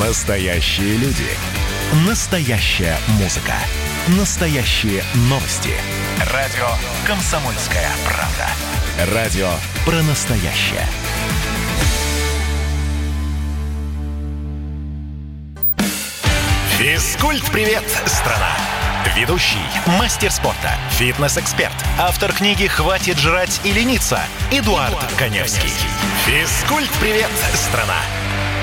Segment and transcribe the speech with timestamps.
[0.00, 1.24] Настоящие люди.
[2.06, 3.54] Настоящая музыка.
[4.18, 5.70] Настоящие новости.
[6.34, 6.68] Радио
[7.06, 9.14] «Комсомольская правда».
[9.14, 9.48] Радио
[9.86, 10.86] про настоящее.
[16.76, 18.54] Физкульт-привет, страна!
[19.16, 19.56] Ведущий,
[19.98, 24.20] мастер спорта, фитнес-эксперт, автор книги «Хватит жрать и лениться»
[24.50, 25.72] Эдуард, Эдуард Коневский.
[26.26, 28.02] Физкульт-привет, страна!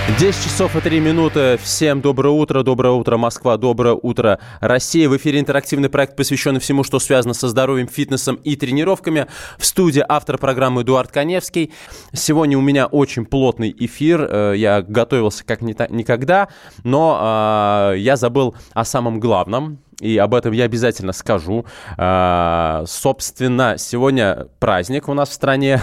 [0.09, 1.57] 10 часов и 3 минуты.
[1.63, 5.07] Всем доброе утро, доброе утро, Москва, доброе утро, Россия.
[5.07, 9.27] В эфире интерактивный проект, посвященный всему, что связано со здоровьем, фитнесом и тренировками.
[9.58, 11.71] В студии автор программы Эдуард Коневский.
[12.11, 14.27] Сегодня у меня очень плотный эфир.
[14.30, 16.49] Э, я готовился как никогда,
[16.83, 21.65] но э, я забыл о самом главном и об этом я обязательно скажу.
[21.97, 25.81] А, собственно, сегодня праздник у нас в стране,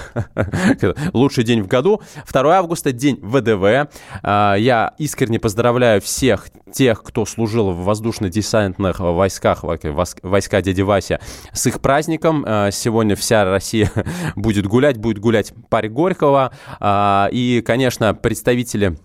[1.12, 2.00] лучший день в году,
[2.30, 3.90] 2 августа, день ВДВ.
[4.22, 9.64] А, я искренне поздравляю всех тех, кто служил в воздушно-десантных войсках,
[10.22, 11.20] войска дяди Вася,
[11.52, 12.44] с их праздником.
[12.46, 13.90] А, сегодня вся Россия
[14.36, 16.52] будет гулять, будет гулять парк Горького.
[17.32, 18.96] И, конечно, представители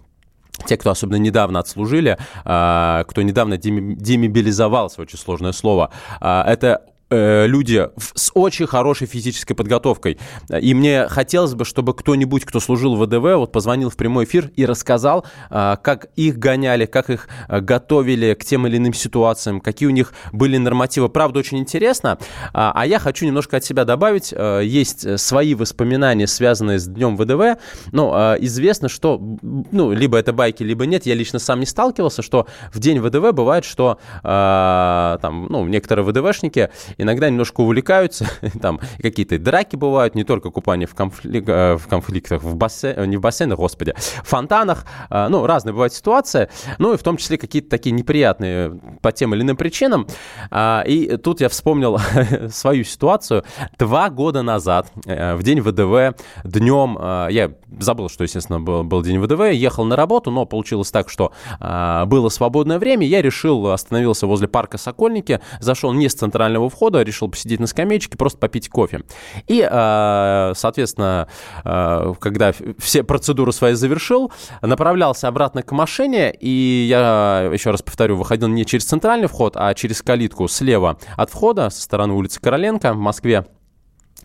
[0.65, 7.45] те, кто особенно недавно отслужили, а, кто недавно демобилизовался, очень сложное слово, а, это Э,
[7.45, 10.17] люди с очень хорошей физической подготовкой.
[10.49, 14.49] И мне хотелось бы, чтобы кто-нибудь, кто служил в ВДВ, вот позвонил в прямой эфир
[14.55, 19.61] и рассказал, э, как их гоняли, как их э, готовили к тем или иным ситуациям,
[19.61, 21.07] какие у них были нормативы.
[21.09, 22.17] Правда, очень интересно.
[22.53, 24.33] А, а я хочу немножко от себя добавить.
[24.63, 27.61] Есть свои воспоминания, связанные с Днем ВДВ.
[27.91, 31.05] Ну, известно, что, ну, либо это байки, либо нет.
[31.05, 36.69] Я лично сам не сталкивался, что в День ВДВ бывает, что там, ну, некоторые ВДВшники
[36.97, 38.25] иногда немножко увлекаются,
[38.61, 43.05] там какие-то драки бывают, не только купание в, конфлик, э, в конфликтах, в бассейн, э,
[43.05, 43.93] не в бассейнах, господи,
[44.23, 48.79] в фонтанах, э, ну, разные бывают ситуации, ну, и в том числе какие-то такие неприятные
[49.01, 50.07] по тем или иным причинам.
[50.51, 51.99] А, и тут я вспомнил
[52.49, 53.43] свою ситуацию.
[53.77, 56.97] Два года назад, в день ВДВ, днем,
[57.29, 61.31] я забыл, что, естественно, был, был день ВДВ, ехал на работу, но получилось так, что
[61.59, 67.01] было свободное время, я решил, остановился возле парка Сокольники, зашел не с центрального входа, входа
[67.01, 69.01] решил посидеть на скамеечке, просто попить кофе.
[69.47, 71.27] И, э, соответственно,
[71.63, 74.31] э, когда все процедуры свои завершил,
[74.61, 79.73] направлялся обратно к машине, и я, еще раз повторю, выходил не через центральный вход, а
[79.73, 83.45] через калитку слева от входа, со стороны улицы Короленко в Москве.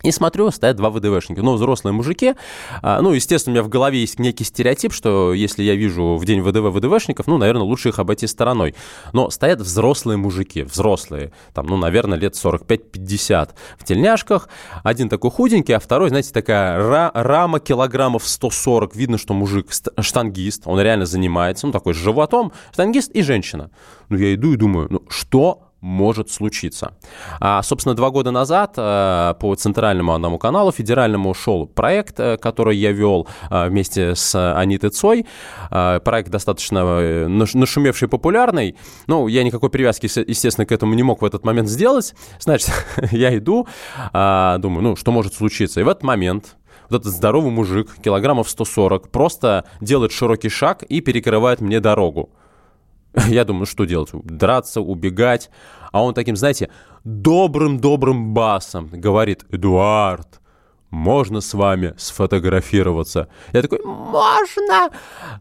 [0.03, 2.33] И смотрю, стоят два ВДВшника, ну, взрослые мужики.
[2.81, 6.25] А, ну, естественно, у меня в голове есть некий стереотип, что если я вижу в
[6.25, 8.73] день ВДВ ВДВшников, ну, наверное, лучше их обойти стороной.
[9.13, 14.49] Но стоят взрослые мужики, взрослые, там, ну, наверное, лет 45-50 в тельняшках.
[14.83, 18.95] Один такой худенький, а второй, знаете, такая ра- рама килограммов 140.
[18.95, 19.67] Видно, что мужик
[19.99, 23.69] штангист, он реально занимается, ну, такой с животом, штангист и женщина.
[24.09, 26.95] Ну, я иду и думаю, ну, что может случиться.
[27.39, 32.77] А, собственно, два года назад а, по центральному одному каналу федеральному шел проект, а, который
[32.77, 35.25] я вел а, вместе с Анитой Цой.
[35.69, 38.75] Проект достаточно э, нашумевший, популярный.
[39.07, 42.13] Ну, я никакой привязки, естественно, к этому не мог в этот момент сделать.
[42.39, 42.71] Значит,
[43.11, 43.67] я иду,
[44.13, 45.79] думаю, ну, что может случиться.
[45.79, 46.57] И в этот момент
[46.89, 52.29] вот этот здоровый мужик, килограммов 140, просто делает широкий шаг и перекрывает мне дорогу.
[53.27, 54.09] Я думаю, что делать?
[54.13, 55.49] Драться, убегать.
[55.91, 56.69] А он таким, знаете,
[57.03, 60.40] добрым-добрым басом говорит, Эдуард,
[60.91, 63.27] можно с вами сфотографироваться?
[63.53, 64.89] Я такой, можно!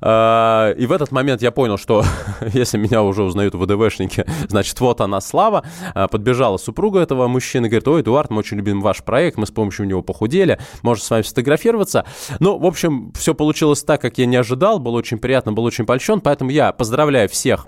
[0.01, 2.05] А, и в этот момент я понял, что
[2.53, 5.65] если меня уже узнают ВДВшники, значит, вот она слава.
[5.95, 9.51] А, подбежала супруга этого мужчины, говорит, ой, Эдуард, мы очень любим ваш проект, мы с
[9.51, 12.07] помощью него похудели, можно с вами сфотографироваться.
[12.39, 15.85] Ну, в общем, все получилось так, как я не ожидал, было очень приятно, был очень
[15.85, 17.67] польщен, поэтому я поздравляю всех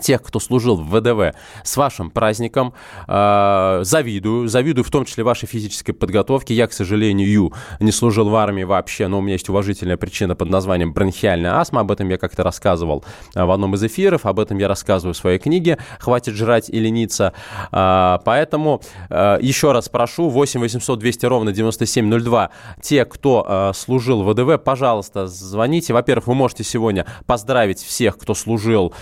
[0.00, 2.74] тех, кто служил в ВДВ, с вашим праздником.
[3.08, 4.48] Э, завидую.
[4.48, 6.54] Завидую в том числе вашей физической подготовке.
[6.54, 10.50] Я, к сожалению, не служил в армии вообще, но у меня есть уважительная причина под
[10.50, 11.80] названием бронхиальная астма.
[11.80, 13.04] Об этом я как-то рассказывал
[13.34, 14.26] э, в одном из эфиров.
[14.26, 17.32] Об этом я рассказываю в своей книге «Хватит жрать и лениться».
[17.72, 22.50] Э, поэтому еще раз прошу, 8 800 200 ровно 9702.
[22.82, 25.92] Те, кто служил в ВДВ, пожалуйста, звоните.
[25.92, 28.94] Во-первых, вы можете сегодня поздравить всех, кто служил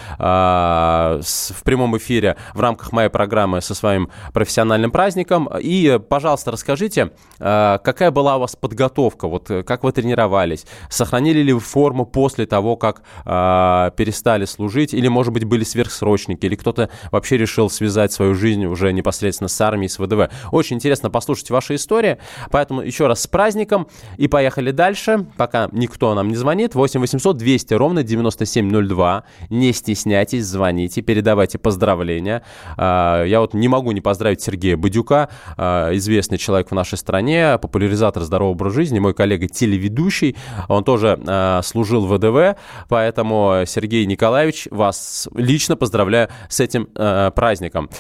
[0.78, 5.48] в прямом эфире в рамках моей программы со своим профессиональным праздником.
[5.60, 11.60] И, пожалуйста, расскажите, какая была у вас подготовка, вот как вы тренировались, сохранили ли вы
[11.60, 17.70] форму после того, как перестали служить, или, может быть, были сверхсрочники, или кто-то вообще решил
[17.70, 20.30] связать свою жизнь уже непосредственно с армией, с ВДВ.
[20.52, 22.18] Очень интересно послушать ваши истории,
[22.50, 26.74] поэтому еще раз с праздником и поехали дальше, пока никто нам не звонит.
[26.74, 29.24] 8 800 200 ровно 9702.
[29.50, 30.67] Не стесняйтесь, звоните,
[31.02, 32.42] передавайте поздравления.
[32.76, 37.58] А, я вот не могу не поздравить Сергея Бадюка, а, известный человек в нашей стране,
[37.60, 40.36] популяризатор здорового образа жизни, мой коллега-телеведущий.
[40.68, 46.86] Он тоже а, служил в ВДВ, поэтому, Сергей Николаевич, вас лично поздравляю с этим
[47.34, 47.90] праздником.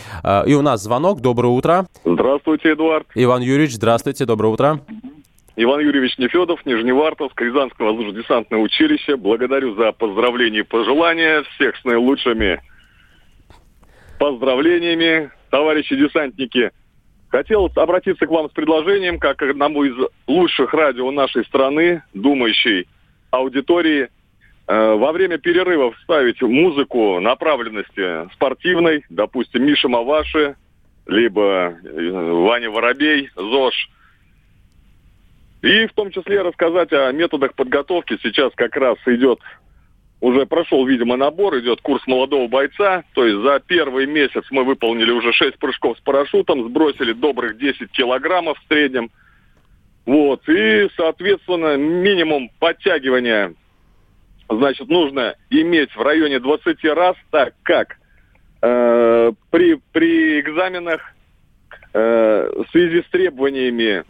[0.46, 1.20] И у нас звонок.
[1.20, 1.86] Доброе утро.
[2.04, 3.06] Здравствуйте, Эдуард.
[3.14, 4.80] Иван Юрьевич, здравствуйте, доброе утро.
[5.60, 9.16] Иван Юрьевич Нефедов, Нижневартовск, Рязанское воздушно-десантное училище.
[9.16, 11.42] Благодарю за поздравления и пожелания.
[11.54, 12.62] Всех с наилучшими
[14.20, 16.70] поздравлениями, товарищи десантники.
[17.30, 19.96] Хотел обратиться к вам с предложением, как к одному из
[20.28, 22.86] лучших радио нашей страны, думающей
[23.32, 24.10] аудитории,
[24.68, 30.54] э, во время перерывов ставить музыку направленности спортивной, допустим, Миша Маваши,
[31.08, 32.10] либо э,
[32.46, 33.90] Ваня Воробей, ЗОЖ–
[35.62, 38.18] и в том числе рассказать о методах подготовки.
[38.22, 39.40] Сейчас как раз идет,
[40.20, 43.04] уже прошел, видимо, набор, идет курс молодого бойца.
[43.14, 47.90] То есть за первый месяц мы выполнили уже 6 прыжков с парашютом, сбросили добрых 10
[47.90, 49.10] килограммов в среднем.
[50.06, 50.48] Вот.
[50.48, 53.54] И, соответственно, минимум подтягивания,
[54.48, 57.98] значит, нужно иметь в районе 20 раз, так как
[58.62, 61.02] э, при, при экзаменах
[61.92, 64.04] э, в связи с требованиями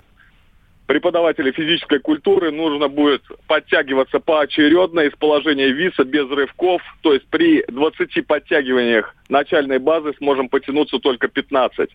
[0.88, 6.80] преподавателя физической культуры нужно будет подтягиваться поочередно из положения виса, без рывков.
[7.02, 11.90] То есть при 20 подтягиваниях начальной базы сможем потянуться только 15.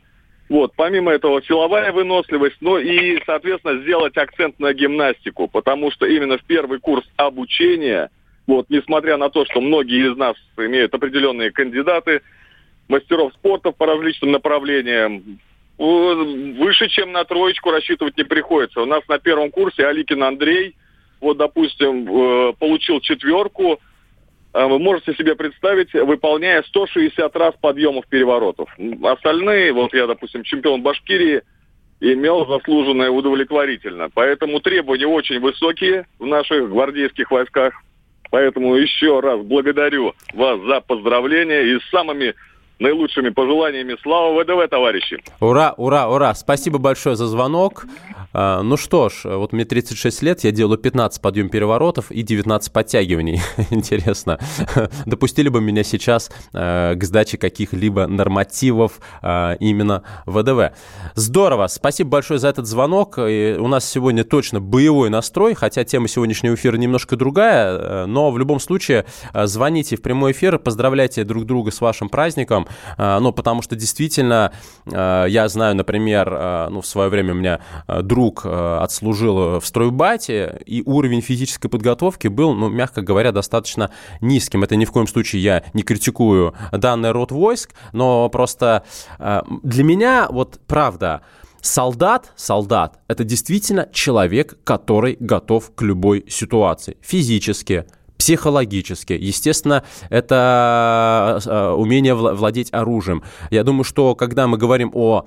[0.49, 6.37] Вот, помимо этого силовая выносливость, ну и, соответственно, сделать акцент на гимнастику, потому что именно
[6.37, 8.11] в первый курс обучения,
[8.45, 12.21] вот, несмотря на то, что многие из нас имеют определенные кандидаты,
[12.87, 15.39] мастеров спорта по различным направлениям,
[15.83, 18.81] выше, чем на троечку рассчитывать не приходится.
[18.81, 20.75] У нас на первом курсе Аликин Андрей,
[21.19, 23.79] вот, допустим, э, получил четверку.
[24.53, 28.69] Э, вы можете себе представить, выполняя 160 раз подъемов переворотов.
[29.03, 31.41] Остальные, вот я, допустим, чемпион Башкирии,
[31.99, 34.09] имел заслуженное удовлетворительно.
[34.13, 37.73] Поэтому требования очень высокие в наших гвардейских войсках.
[38.31, 42.33] Поэтому еще раз благодарю вас за поздравления и с самыми
[42.79, 43.95] наилучшими пожеланиями.
[44.01, 45.17] Слава ВДВ, товарищи!
[45.39, 46.33] Ура, ура, ура!
[46.33, 47.85] Спасибо большое за звонок.
[48.33, 52.71] А, ну что ж, вот мне 36 лет, я делаю 15 подъем переворотов и 19
[52.73, 53.41] подтягиваний.
[53.69, 54.39] Интересно,
[55.05, 60.75] допустили бы меня сейчас э, к сдаче каких-либо нормативов э, именно ВДВ.
[61.13, 63.19] Здорово, спасибо большое за этот звонок.
[63.19, 68.31] И у нас сегодня точно боевой настрой, хотя тема сегодняшнего эфира немножко другая, э, но
[68.31, 73.61] в любом случае звоните в прямой эфир, поздравляйте друг друга с вашим праздником, ну потому
[73.61, 74.51] что действительно
[74.85, 77.59] я знаю, например, ну в свое время у меня
[78.01, 83.89] друг друг э, отслужил в стройбате, и уровень физической подготовки был, ну, мягко говоря, достаточно
[84.21, 84.63] низким.
[84.63, 88.83] Это ни в коем случае я не критикую данный род войск, но просто
[89.19, 91.21] э, для меня, вот правда,
[91.61, 96.97] Солдат, солдат– это действительно человек, который готов к любой ситуации.
[96.99, 97.85] Физически,
[98.17, 99.13] психологически.
[99.13, 103.23] Естественно, это э, умение владеть оружием.
[103.49, 105.23] Я думаю, что когда мы говорим о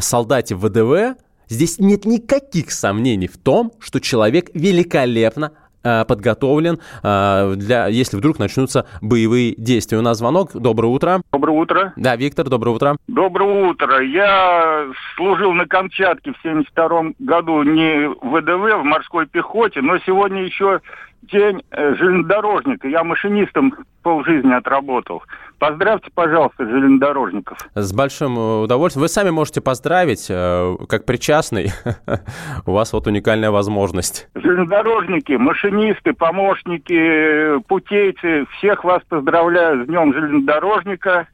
[0.00, 1.16] солдате ВДВ,
[1.48, 5.52] Здесь нет никаких сомнений в том, что человек великолепно
[5.84, 9.98] э, подготовлен, э, для, если вдруг начнутся боевые действия.
[9.98, 10.52] У нас звонок.
[10.54, 11.22] Доброе утро.
[11.32, 11.92] Доброе утро.
[11.96, 12.96] Да, Виктор, доброе утро.
[13.08, 14.02] Доброе утро.
[14.02, 14.86] Я
[15.16, 20.80] служил на Камчатке в 72 году не в ВДВ, в морской пехоте, но сегодня еще
[21.22, 22.88] день э, железнодорожника.
[22.88, 25.22] Я машинистом полжизни отработал.
[25.58, 27.58] Поздравьте, пожалуйста, железнодорожников.
[27.74, 29.02] С большим э, удовольствием.
[29.02, 31.70] Вы сами можете поздравить, э, как причастный.
[32.66, 34.28] У вас вот уникальная возможность.
[34.34, 41.28] Железнодорожники, машинисты, помощники, путейцы, всех вас поздравляю с Днем железнодорожника.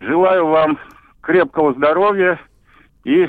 [0.00, 0.78] Желаю вам
[1.20, 2.38] крепкого здоровья
[3.04, 3.28] и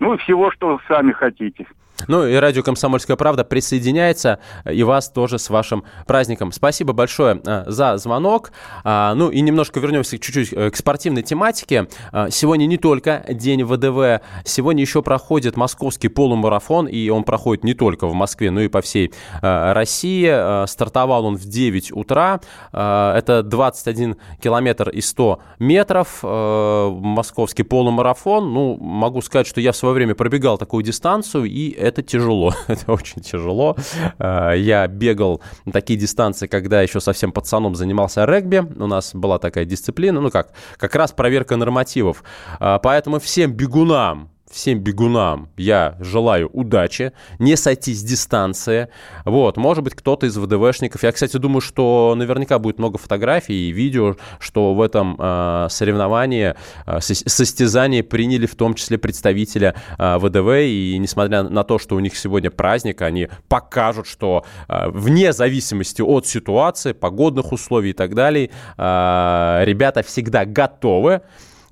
[0.00, 1.66] ну, всего, что сами хотите.
[2.08, 6.52] Ну и радио «Комсомольская правда» присоединяется, и вас тоже с вашим праздником.
[6.52, 8.52] Спасибо большое э, за звонок.
[8.82, 11.88] А, ну и немножко вернемся чуть-чуть э, к спортивной тематике.
[12.12, 17.74] А, сегодня не только День ВДВ, сегодня еще проходит московский полумарафон, и он проходит не
[17.74, 20.64] только в Москве, но и по всей э, России.
[20.66, 22.40] Стартовал он в 9 утра.
[22.72, 26.22] Это 21 километр и 100 метров.
[26.22, 28.52] Московский полумарафон.
[28.52, 32.92] Ну, могу сказать, что я в свое время пробегал такую дистанцию, и это тяжело, это
[32.92, 33.76] очень тяжело.
[34.18, 38.58] А, я бегал на такие дистанции, когда еще совсем пацаном занимался регби.
[38.58, 42.24] У нас была такая дисциплина, ну как, как раз проверка нормативов.
[42.58, 48.88] А, поэтому всем бегунам, всем бегунам я желаю удачи, не сойти с дистанции.
[49.24, 51.02] Вот, может быть, кто-то из ВДВшников.
[51.02, 56.54] Я, кстати, думаю, что наверняка будет много фотографий и видео, что в этом э, соревновании,
[56.86, 60.48] э, состязании приняли в том числе представителя э, ВДВ.
[60.62, 66.00] И несмотря на то, что у них сегодня праздник, они покажут, что э, вне зависимости
[66.00, 71.22] от ситуации, погодных условий и так далее, э, ребята всегда готовы.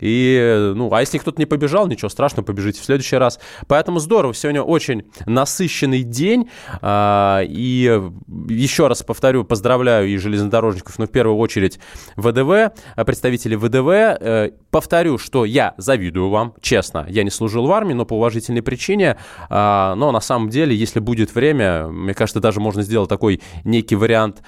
[0.02, 3.38] И, ну, а если кто-то не побежал, ничего страшного, побежите в следующий раз.
[3.68, 6.50] Поэтому здорово, сегодня очень насыщенный день.
[6.80, 8.02] А, и
[8.48, 11.78] еще раз повторю, поздравляю и железнодорожников, но в первую очередь
[12.16, 12.72] ВДВ,
[13.06, 13.88] представители ВДВ.
[13.88, 17.06] Э, повторю, что я завидую вам, честно.
[17.08, 19.16] Я не служил в армии, но по уважительной причине.
[19.48, 23.94] А, но на самом деле, если будет время, мне кажется, даже можно сделать такой некий
[23.94, 24.42] вариант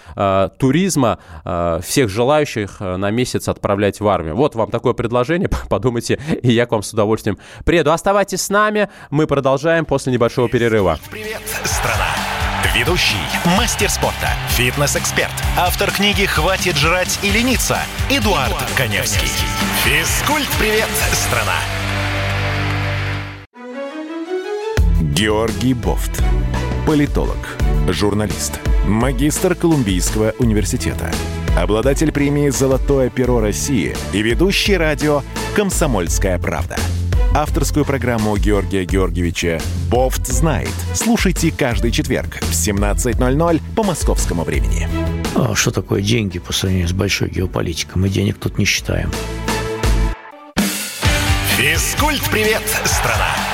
[0.58, 1.18] туризма,
[1.82, 4.34] всех желающих на месяц отправлять в армию.
[4.34, 7.92] Вот вам такое предложение предложение, подумайте, и я к вам с удовольствием приеду.
[7.92, 10.98] Оставайтесь с нами, мы продолжаем после небольшого перерыва.
[11.10, 12.08] Привет, страна!
[12.74, 13.16] Ведущий,
[13.56, 17.78] мастер спорта, фитнес-эксперт, автор книги «Хватит жрать и лениться»
[18.10, 19.28] Эдуард, Эдуард Коневский.
[19.84, 21.54] Физкульт-привет, страна!
[25.00, 26.22] Георгий Бофт.
[26.84, 27.36] Политолог,
[27.88, 31.12] журналист, магистр Колумбийского университета–
[31.56, 35.22] обладатель премии «Золотое перо России» и ведущий радио
[35.54, 36.76] «Комсомольская правда».
[37.34, 40.70] Авторскую программу Георгия Георгиевича «Бофт знает».
[40.94, 44.88] Слушайте каждый четверг в 17.00 по московскому времени.
[45.34, 48.00] А что такое деньги по сравнению с большой геополитикой?
[48.00, 49.10] Мы денег тут не считаем.
[51.56, 53.53] Физкульт-привет, страна!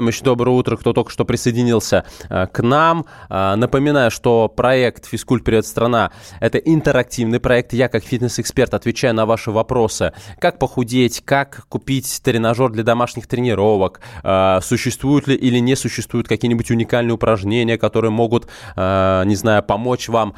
[0.00, 3.04] Еще доброе утро, кто только что присоединился э, к нам.
[3.28, 5.42] Э, напоминаю, что проект «Физкульт.
[5.42, 7.72] Привет, страна»— это интерактивный проект.
[7.72, 10.12] Я, как фитнес-эксперт, отвечаю на ваши вопросы.
[10.38, 16.70] Как похудеть, как купить тренажер для домашних тренировок, э, существуют ли или не существуют какие-нибудь
[16.70, 20.34] уникальные упражнения, которые могут, не знаю, помочь вам.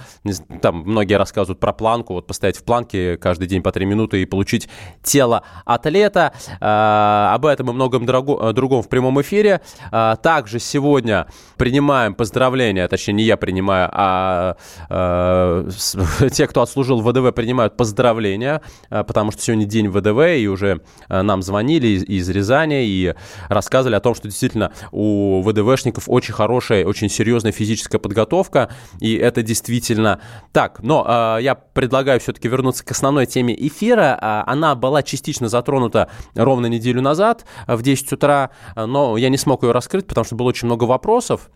[0.63, 4.25] Там многие рассказывают про планку, вот постоять в планке каждый день по 3 минуты и
[4.25, 4.71] получить
[5.03, 6.33] тело атлета.
[6.61, 9.51] Об этом и многом другом в прямом эфире
[9.91, 11.27] А, также сегодня
[11.57, 14.57] принимаем поздравления, точнее не я принимаю, а,
[14.89, 15.69] а
[16.33, 21.43] те, кто отслужил ВДВ, принимают поздравления, а, потому что сегодня день ВДВ, и уже нам
[21.43, 23.15] звонили из, Рязани и
[23.49, 29.43] рассказывали о том, что действительно у ВДВшников очень хорошая, очень серьезная физическая подготовка, и это
[29.43, 30.21] действительно
[30.53, 30.81] так.
[30.83, 34.45] Но я предлагаю все-таки вернуться к основной теме эфира.
[34.47, 39.73] Она была частично затронута ровно неделю назад в 10 утра, но я не смог ее
[39.73, 41.51] раскрыть, потому что было очень много вопросов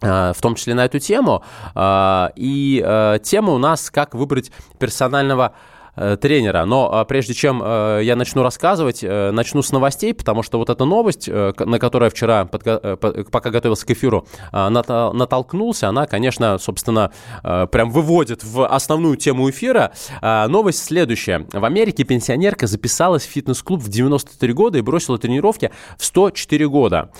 [0.00, 1.42] э, в том числе на эту тему.
[1.74, 5.54] Э, и э, тема у нас «Как выбрать персонального
[5.94, 6.64] тренера.
[6.64, 10.70] Но а, прежде чем э, я начну рассказывать, э, начну с новостей, потому что вот
[10.70, 17.90] эта новость, на которую я вчера, пока готовился к эфиру, натолкнулся, она, конечно, собственно, прям
[17.90, 19.92] выводит в основную тему эфира.
[20.22, 21.46] Новость следующая.
[21.52, 27.10] В Америке пенсионерка записалась в фитнес-клуб в 93 года и бросила тренировки в 104 года.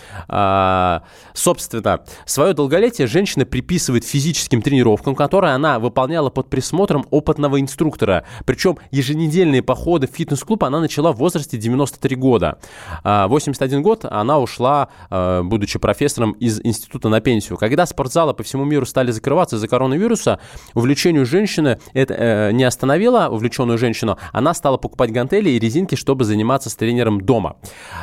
[1.35, 8.25] Собственно, свое долголетие женщина приписывает физическим тренировкам, которые она выполняла под присмотром опытного инструктора.
[8.45, 12.59] Причем причем еженедельные походы в фитнес-клуб она начала в возрасте 93 года.
[13.05, 17.59] 81 а, год она ушла, а, будучи профессором из института на пенсию.
[17.59, 20.41] Когда спортзалы по всему миру стали закрываться из-за коронавируса,
[20.73, 24.17] увлечению женщины это э, не остановило увлеченную женщину.
[24.33, 27.57] Она стала покупать гантели и резинки, чтобы заниматься с тренером дома.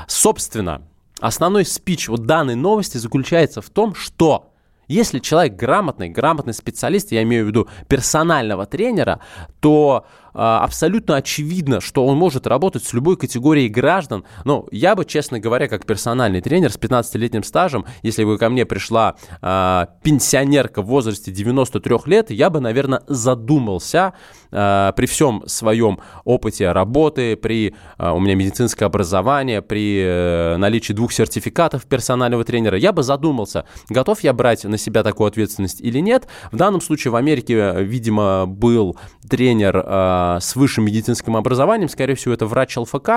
[0.07, 0.83] Собственно,
[1.19, 4.51] основной спич вот данной новости заключается в том, что
[4.91, 9.21] если человек грамотный, грамотный специалист, я имею в виду персонального тренера,
[9.61, 14.23] то абсолютно очевидно, что он может работать с любой категорией граждан.
[14.45, 18.65] Но я бы, честно говоря, как персональный тренер с 15-летним стажем, если бы ко мне
[18.65, 24.13] пришла а, пенсионерка в возрасте 93 лет, я бы, наверное, задумался
[24.51, 30.93] а, при всем своем опыте работы, при а, у меня медицинское образование, при а, наличии
[30.93, 35.99] двух сертификатов персонального тренера, я бы задумался, готов я брать на себя такую ответственность или
[35.99, 36.27] нет.
[36.51, 38.97] В данном случае в Америке, видимо, был
[39.29, 43.09] тренер э, с высшим медицинским образованием, скорее всего, это врач ЛФК,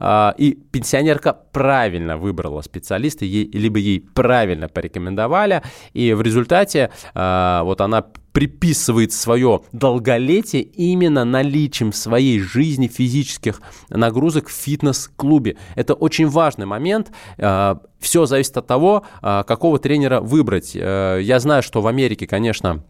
[0.00, 7.60] э, и пенсионерка правильно выбрала специалиста, ей, либо ей правильно порекомендовали, и в результате э,
[7.62, 15.56] вот она приписывает свое долголетие именно наличием в своей жизни физических нагрузок в фитнес-клубе.
[15.74, 17.12] Это очень важный момент.
[17.38, 20.74] Все зависит от того, какого тренера выбрать.
[20.74, 22.84] Я знаю, что в Америке, конечно,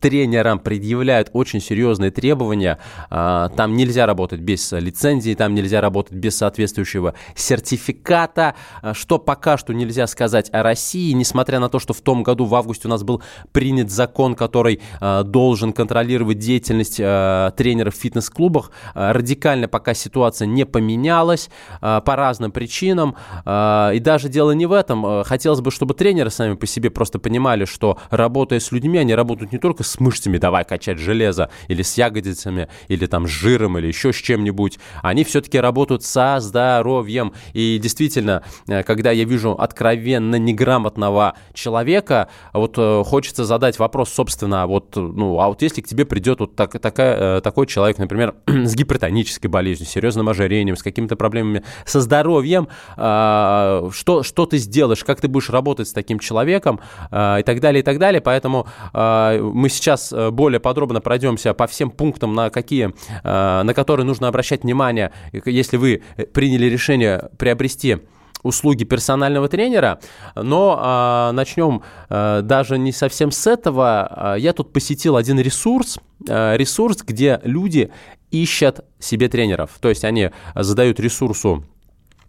[0.00, 2.78] тренерам предъявляют очень серьезные требования.
[3.10, 9.56] А, там нельзя работать без лицензии, там нельзя работать без соответствующего сертификата, а, что пока
[9.56, 12.90] что нельзя сказать о России, несмотря на то, что в том году в августе у
[12.90, 13.22] нас был
[13.52, 18.70] принят закон, который а, должен контролировать деятельность тренеров в фитнес-клубах.
[18.94, 21.50] Радикально пока ситуация не поменялась
[21.80, 23.16] по разным причинам.
[23.44, 25.24] И даже дело не в этом.
[25.24, 29.52] Хотелось бы, чтобы тренеры сами по себе просто понимали, что работая с людьми, они работают
[29.52, 33.86] не только с мышцами, давай качать железо, или с ягодицами, или там с жиром, или
[33.86, 34.78] еще с чем-нибудь.
[35.02, 37.32] Они все-таки работают со здоровьем.
[37.52, 44.66] И действительно, э, когда я вижу откровенно неграмотного человека, вот э, хочется задать вопрос, собственно,
[44.66, 48.34] вот, ну, а вот если к тебе придет вот так, такая, э, такой человек, например,
[48.46, 55.20] с гипертонической болезнью, серьезным ожирением, с какими-то проблемами со здоровьем, что, что ты сделаешь, как
[55.20, 58.20] ты будешь работать с таким человеком и так далее, и так далее.
[58.20, 62.92] Поэтому мы сейчас э, более подробно пройдемся по всем пунктам, на какие,
[63.22, 65.12] э, на которые нужно обращать внимание,
[65.44, 66.02] если вы
[66.32, 67.98] приняли решение приобрести
[68.42, 70.00] услуги персонального тренера,
[70.34, 74.36] но э, начнем э, даже не совсем с этого.
[74.38, 77.90] Я тут посетил один ресурс, э, ресурс, где люди
[78.30, 81.64] ищут себе тренеров, то есть они задают ресурсу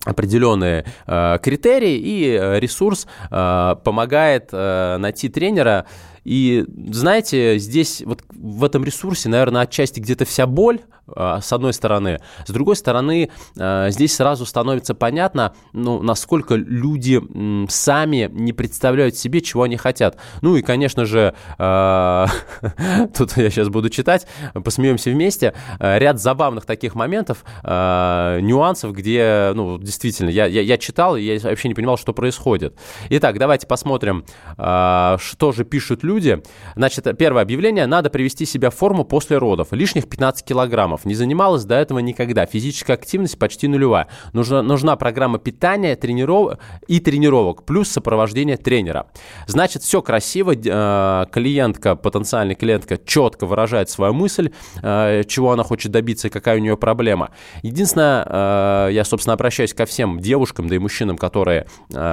[0.06, 5.86] определенные э, критерии, и ресурс э, помогает э, найти тренера
[6.28, 10.82] и знаете, здесь вот в этом ресурсе, наверное, отчасти где-то вся боль,
[11.16, 12.20] а, с одной стороны.
[12.46, 17.22] С другой стороны, а, здесь сразу становится понятно, ну, насколько люди
[17.70, 20.18] сами не представляют себе, чего они хотят.
[20.42, 22.28] Ну и, конечно же, а,
[23.18, 30.30] тут я сейчас буду читать, посмеемся вместе, ряд забавных таких моментов, нюансов, где, ну, действительно,
[30.30, 32.78] я, я, я читал, и я вообще не понимал, что происходит.
[33.10, 36.42] Итак, давайте посмотрим, что же пишут люди люди.
[36.76, 37.86] Значит, первое объявление.
[37.86, 39.68] Надо привести себя в форму после родов.
[39.72, 41.06] Лишних 15 килограммов.
[41.06, 42.46] Не занималась до этого никогда.
[42.46, 44.08] Физическая активность почти нулевая.
[44.34, 46.58] Нужна, нужна программа питания трениров...
[46.88, 47.64] и тренировок.
[47.66, 49.08] Плюс сопровождение тренера.
[49.48, 50.54] Значит, все красиво.
[50.56, 54.52] Э, клиентка, потенциальная клиентка четко выражает свою мысль,
[54.82, 57.30] э, чего она хочет добиться и какая у нее проблема.
[57.62, 61.68] Единственное, э, я, собственно, обращаюсь ко всем девушкам, да и мужчинам, которые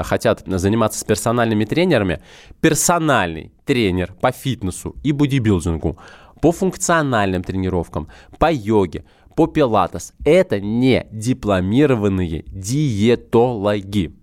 [0.05, 2.21] хотят заниматься с персональными тренерами.
[2.61, 5.99] Персональный тренер по фитнесу и бодибилдингу,
[6.41, 9.05] по функциональным тренировкам, по йоге,
[9.37, 10.13] по пилатес.
[10.25, 14.15] Это не дипломированные диетологи.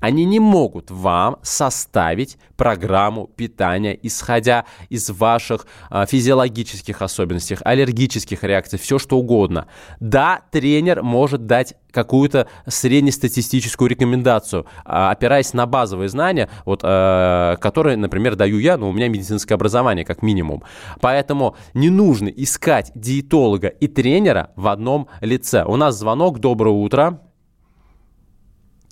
[0.00, 8.78] Они не могут вам составить программу питания, исходя из ваших а, физиологических особенностей, аллергических реакций,
[8.78, 9.66] все что угодно.
[10.00, 17.96] Да, тренер может дать какую-то среднестатистическую рекомендацию, а, опираясь на базовые знания, вот, э, которые,
[17.96, 20.62] например, даю я, но у меня медицинское образование как минимум.
[21.00, 25.64] Поэтому не нужно искать диетолога и тренера в одном лице.
[25.64, 26.38] У нас звонок.
[26.38, 27.25] Доброе утро.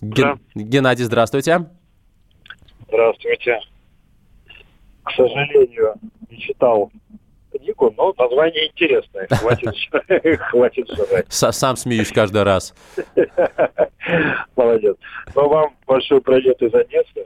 [0.01, 0.41] Ген...
[0.55, 1.67] Геннадий, здравствуйте.
[2.89, 3.61] Здравствуйте.
[5.03, 5.95] К сожалению,
[6.31, 6.91] не читал
[7.53, 9.27] книгу, но название интересное.
[9.31, 9.75] Хватит,
[10.41, 11.27] хватит жрать.
[11.29, 12.75] Сам смеюсь каждый раз.
[14.57, 14.97] Молодец.
[15.35, 17.25] Но вам большой привет из Одессы.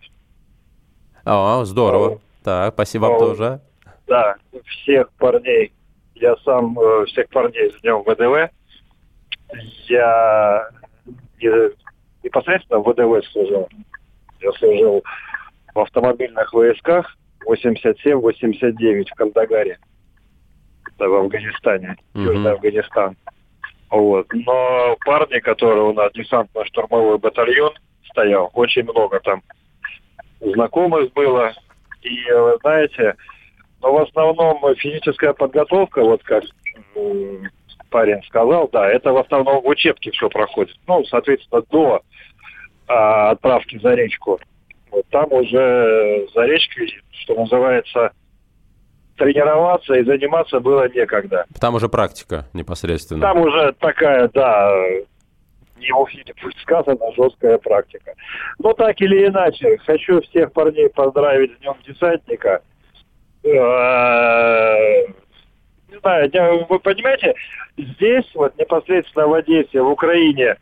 [1.25, 2.21] О, здорово.
[2.43, 3.61] Так, спасибо вам тоже.
[4.07, 5.73] Да, всех парней.
[6.15, 8.51] Я сам э, всех парней с днем ВДВ.
[9.89, 10.69] Я
[12.23, 13.69] непосредственно в ВДВ служил.
[14.41, 15.03] Я служил
[15.75, 19.79] в автомобильных войсках 87-89 в Кандагаре.
[20.87, 22.23] Это в Афганистане, mm-hmm.
[22.23, 23.17] Южный Афганистан.
[23.91, 24.27] Вот.
[24.33, 27.73] Но парни, которые у нас десантно-штурмовой батальон
[28.11, 29.43] стоял, очень много там
[30.41, 31.53] знакомых было.
[32.03, 33.17] И вы знаете,
[33.81, 36.45] но в основном физическая подготовка, вот как
[37.91, 40.77] парень сказал, да, это в основном в учебке все проходит.
[40.87, 42.03] Ну, соответственно, до
[42.87, 44.39] а, отправки за речку.
[44.91, 48.13] Вот там уже за речкой, что называется,
[49.17, 51.45] тренироваться и заниматься было некогда.
[51.61, 53.21] Там уже практика непосредственно.
[53.21, 54.73] Там уже такая, да,
[55.77, 58.15] не эфире будет сказано, жесткая практика.
[58.59, 62.63] Но так или иначе, хочу всех парней поздравить с Днем Десантника.
[65.89, 67.35] Не знаю, вы понимаете,
[67.77, 70.57] здесь, вот непосредственно в Одессе, в Украине,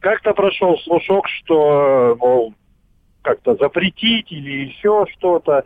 [0.00, 2.54] как-то прошел слушок, что, мол,
[3.22, 5.64] как-то запретить или еще что-то.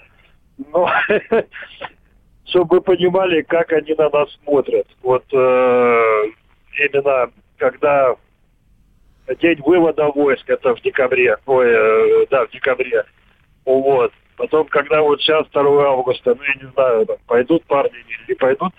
[0.72, 0.90] Но
[2.44, 4.86] чтобы вы понимали, как они на нас смотрят.
[5.02, 6.24] Вот э,
[6.78, 8.16] именно когда
[9.40, 13.04] день вывода войск, это в декабре, ой, э, да, в декабре,
[13.64, 14.12] вот.
[14.40, 18.34] Потом, когда вот сейчас 2 августа, ну, я не знаю, там, пойдут парни или не
[18.34, 18.72] пойдут,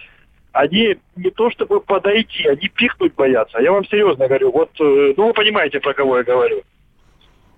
[0.54, 3.60] они не то чтобы подойти, они пихнуть боятся.
[3.60, 6.64] Я вам серьезно говорю, вот, э, ну, вы понимаете, про кого я говорю.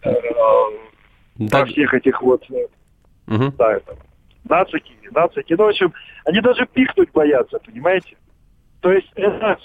[0.02, 0.12] Э,
[1.36, 1.60] да.
[1.60, 3.54] Про всех этих вот, угу.
[3.58, 3.96] да, это,
[4.50, 5.54] нацики, нацики.
[5.58, 5.94] Ну, в общем,
[6.26, 8.18] они даже пихнуть боятся, понимаете?
[8.82, 9.58] То есть это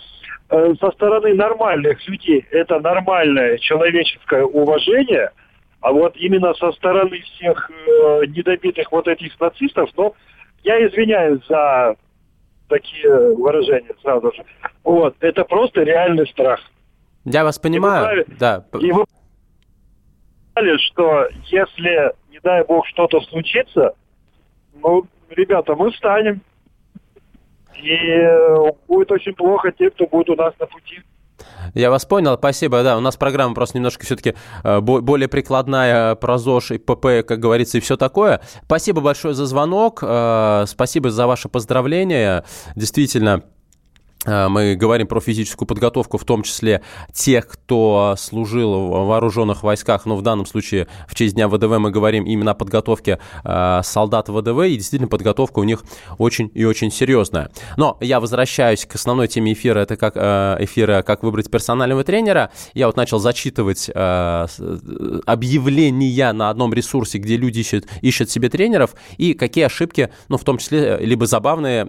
[0.49, 5.33] со стороны нормальных людей, это нормальное человеческое уважение,
[5.81, 10.15] а вот именно со стороны всех э, недобитых вот этих нацистов, ну,
[10.65, 11.97] я извиняюсь за
[12.69, 14.45] такие выражения сразу же.
[14.85, 16.61] Вот, это просто реальный страх.
[17.25, 18.65] Я вас понимаю, и вы, да.
[18.81, 19.05] И вы
[20.79, 23.95] что если, не дай бог, что-то случится,
[24.75, 26.41] ну, ребята, мы встанем.
[27.81, 31.01] И э, будет очень плохо те, кто будет у нас на пути.
[31.75, 32.83] Я вас понял, спасибо.
[32.83, 37.39] Да, у нас программа просто немножко все-таки э, более прикладная про ЗОЖ и ПП, как
[37.39, 38.41] говорится, и все такое.
[38.65, 42.45] Спасибо большое за звонок, э, спасибо за ваше поздравление.
[42.75, 43.43] Действительно,
[44.27, 50.17] мы говорим про физическую подготовку, в том числе тех, кто служил в вооруженных войсках, но
[50.17, 54.65] в данном случае в честь Дня ВДВ мы говорим именно о подготовке э, солдат ВДВ,
[54.65, 55.85] и действительно подготовка у них
[56.19, 57.51] очень и очень серьезная.
[57.77, 62.51] Но я возвращаюсь к основной теме эфира, это как э, эфира «Как выбрать персонального тренера».
[62.75, 63.89] Я вот начал зачитывать
[65.27, 70.45] объявления на одном ресурсе, где люди ищут, ищут себе тренеров, и какие ошибки, ну, в
[70.45, 71.87] том числе, либо забавные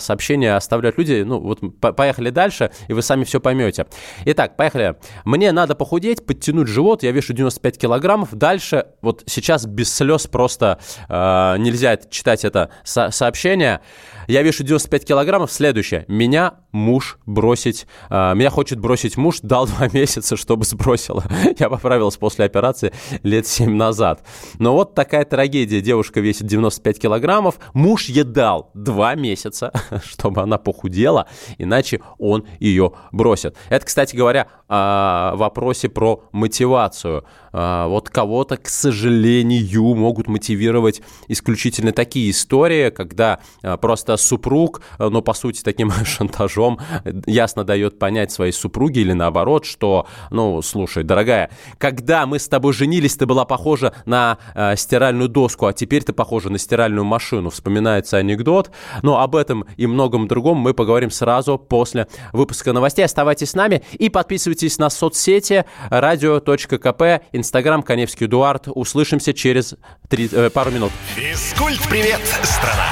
[0.00, 3.86] сообщения оставляют люди, ну, вот поехали дальше, и вы сами все поймете.
[4.24, 4.96] Итак, поехали.
[5.24, 8.34] Мне надо похудеть, подтянуть живот, я вешу 95 килограммов.
[8.34, 13.80] Дальше, вот сейчас без слез просто э, нельзя читать это со сообщение.
[14.28, 15.50] Я вешу 95 килограммов.
[15.50, 16.04] Следующее.
[16.06, 17.86] Меня муж бросить...
[18.10, 19.38] Э, меня хочет бросить муж.
[19.42, 21.24] Дал два месяца, чтобы сбросила.
[21.58, 22.92] Я поправилась после операции
[23.22, 24.24] лет 7 назад.
[24.58, 25.80] Но вот такая трагедия.
[25.80, 27.58] Девушка весит 95 килограммов.
[27.72, 29.72] Муж ей дал два месяца,
[30.04, 33.56] чтобы она похудела, иначе он ее бросит.
[33.68, 37.24] Это, кстати говоря, о вопросе про мотивацию.
[37.52, 45.22] А, вот кого-то, к сожалению, могут мотивировать исключительно такие истории, когда а, просто супруг, но
[45.22, 46.78] по сути таким шантажом
[47.26, 52.72] ясно дает понять своей супруге или наоборот, что, ну, слушай, дорогая, когда мы с тобой
[52.72, 57.50] женились, ты была похожа на э, стиральную доску, а теперь ты похожа на стиральную машину.
[57.50, 58.70] Вспоминается анекдот.
[59.02, 63.04] Но об этом и многом другом мы поговорим сразу после выпуска новостей.
[63.04, 68.64] Оставайтесь с нами и подписывайтесь на соцсети радио.кп, Инстаграм, Коневский Эдуард.
[68.66, 69.74] Услышимся через
[70.08, 70.90] три, э, пару минут.
[71.14, 72.88] Физкульт-привет, страна!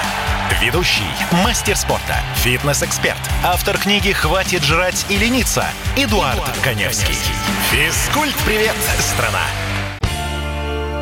[0.63, 1.03] Ведущий,
[1.45, 5.65] мастер спорта, фитнес-эксперт, автор книги «Хватит жрать и лениться»
[5.97, 7.17] Эдуард, Эдуард Коневский.
[7.73, 9.43] Физкульт-привет, страна!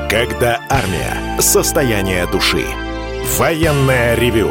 [0.08, 1.40] Когда армия.
[1.40, 2.64] Состояние души.
[3.38, 4.50] Военное ревю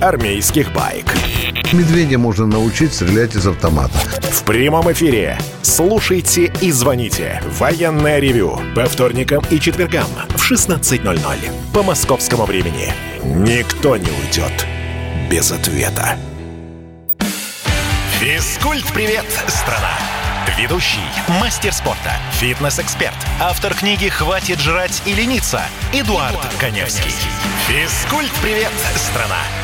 [0.00, 1.14] армейских байк.
[1.72, 3.98] Медведя можно научить стрелять из автомата.
[4.20, 5.38] В прямом эфире.
[5.62, 7.42] Слушайте и звоните.
[7.58, 8.58] Военное ревю.
[8.74, 11.36] По вторникам и четвергам в 16.00.
[11.72, 12.92] По московскому времени.
[13.22, 14.66] Никто не уйдет
[15.30, 16.16] без ответа.
[18.20, 19.98] Физкульт-привет, страна!
[20.56, 21.00] Ведущий,
[21.40, 27.10] мастер спорта, фитнес-эксперт, автор книги «Хватит жрать и лениться» Эдуард, Эдуард Коневский.
[27.66, 29.63] Физкульт-привет, страна!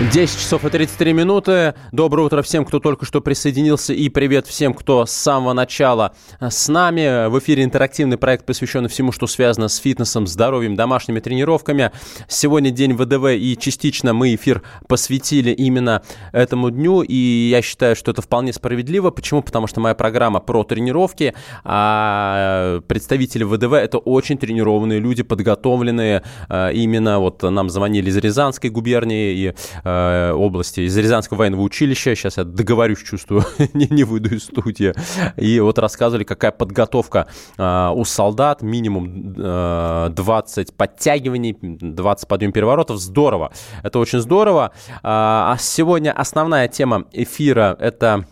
[0.00, 1.74] 10 часов и 33 минуты.
[1.90, 3.92] Доброе утро всем, кто только что присоединился.
[3.92, 7.28] И привет всем, кто с самого начала с нами.
[7.28, 11.90] В эфире интерактивный проект, посвященный всему, что связано с фитнесом, здоровьем, домашними тренировками.
[12.28, 17.02] Сегодня день ВДВ, и частично мы эфир посвятили именно этому дню.
[17.02, 19.10] И я считаю, что это вполне справедливо.
[19.10, 19.42] Почему?
[19.42, 21.34] Потому что моя программа про тренировки,
[21.64, 26.22] а представители ВДВ– это очень тренированные люди, подготовленные.
[26.48, 29.54] А, именно вот нам звонили из Рязанской губернии и
[29.88, 32.14] Э, области, из Рязанского военного училища.
[32.14, 34.92] Сейчас я договорюсь, чувствую, не, не выйду из студии.
[35.36, 38.60] И вот рассказывали, какая подготовка э, у солдат.
[38.62, 42.98] Минимум э, 20 подтягиваний, 20 подъем переворотов.
[42.98, 43.50] Здорово.
[43.82, 44.72] Это очень здорово.
[45.02, 48.26] А, а сегодня основная тема эфира– это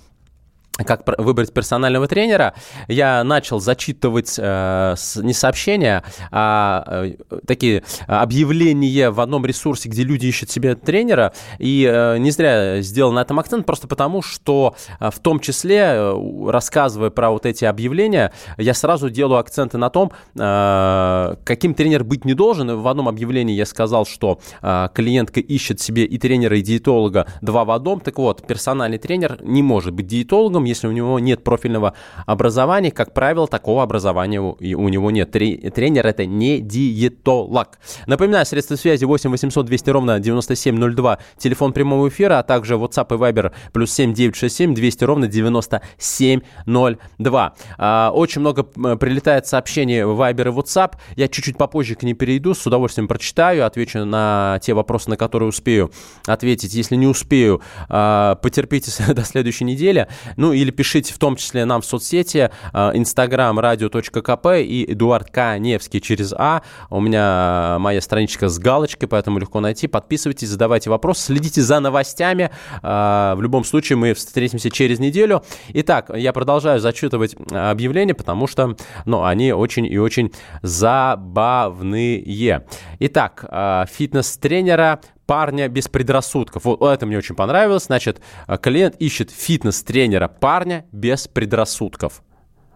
[0.84, 2.54] как выбрать персонального тренера,
[2.88, 7.14] я начал зачитывать э, не сообщения, а э,
[7.46, 11.32] такие объявления в одном ресурсе, где люди ищут себе тренера.
[11.58, 15.78] И э, не зря сделал на этом акцент, просто потому, что э, в том числе,
[15.78, 22.04] э, рассказывая про вот эти объявления, я сразу делаю акценты на том, э, каким тренер
[22.04, 22.76] быть не должен.
[22.76, 27.64] В одном объявлении я сказал, что э, клиентка ищет себе и тренера, и диетолога два
[27.64, 28.00] в одном.
[28.00, 31.94] Так вот, персональный тренер не может быть диетологом, если у него нет профильного
[32.26, 35.30] образования, как правило, такого образования у, него нет.
[35.30, 37.78] Тренер это не диетолог.
[38.06, 43.18] Напоминаю, средства связи 8 800 200 ровно 9702, телефон прямого эфира, а также WhatsApp и
[43.18, 47.54] Viber плюс 7 967 200 ровно 9702.
[47.78, 50.94] А, очень много прилетает сообщений в Viber и WhatsApp.
[51.16, 55.48] Я чуть-чуть попозже к ним перейду, с удовольствием прочитаю, отвечу на те вопросы, на которые
[55.48, 55.90] успею
[56.26, 56.74] ответить.
[56.74, 60.08] Если не успею, а, потерпите до следующей недели.
[60.36, 66.32] Ну или пишите в том числе нам в соцсети а, radio.кп и Эдуард Каневский через
[66.32, 66.62] А.
[66.90, 69.86] У меня а, моя страничка с галочкой, поэтому легко найти.
[69.86, 72.50] Подписывайтесь, задавайте вопросы, следите за новостями.
[72.82, 75.42] А, в любом случае мы встретимся через неделю.
[75.68, 82.16] Итак, я продолжаю зачитывать объявления, потому что ну, они очень и очень забавные.
[82.98, 83.44] Итак,
[83.90, 86.64] фитнес-тренера парня без предрассудков.
[86.64, 87.84] Вот это мне очень понравилось.
[87.84, 92.22] Значит, э, клиент ищет фитнес-тренера парня без предрассудков.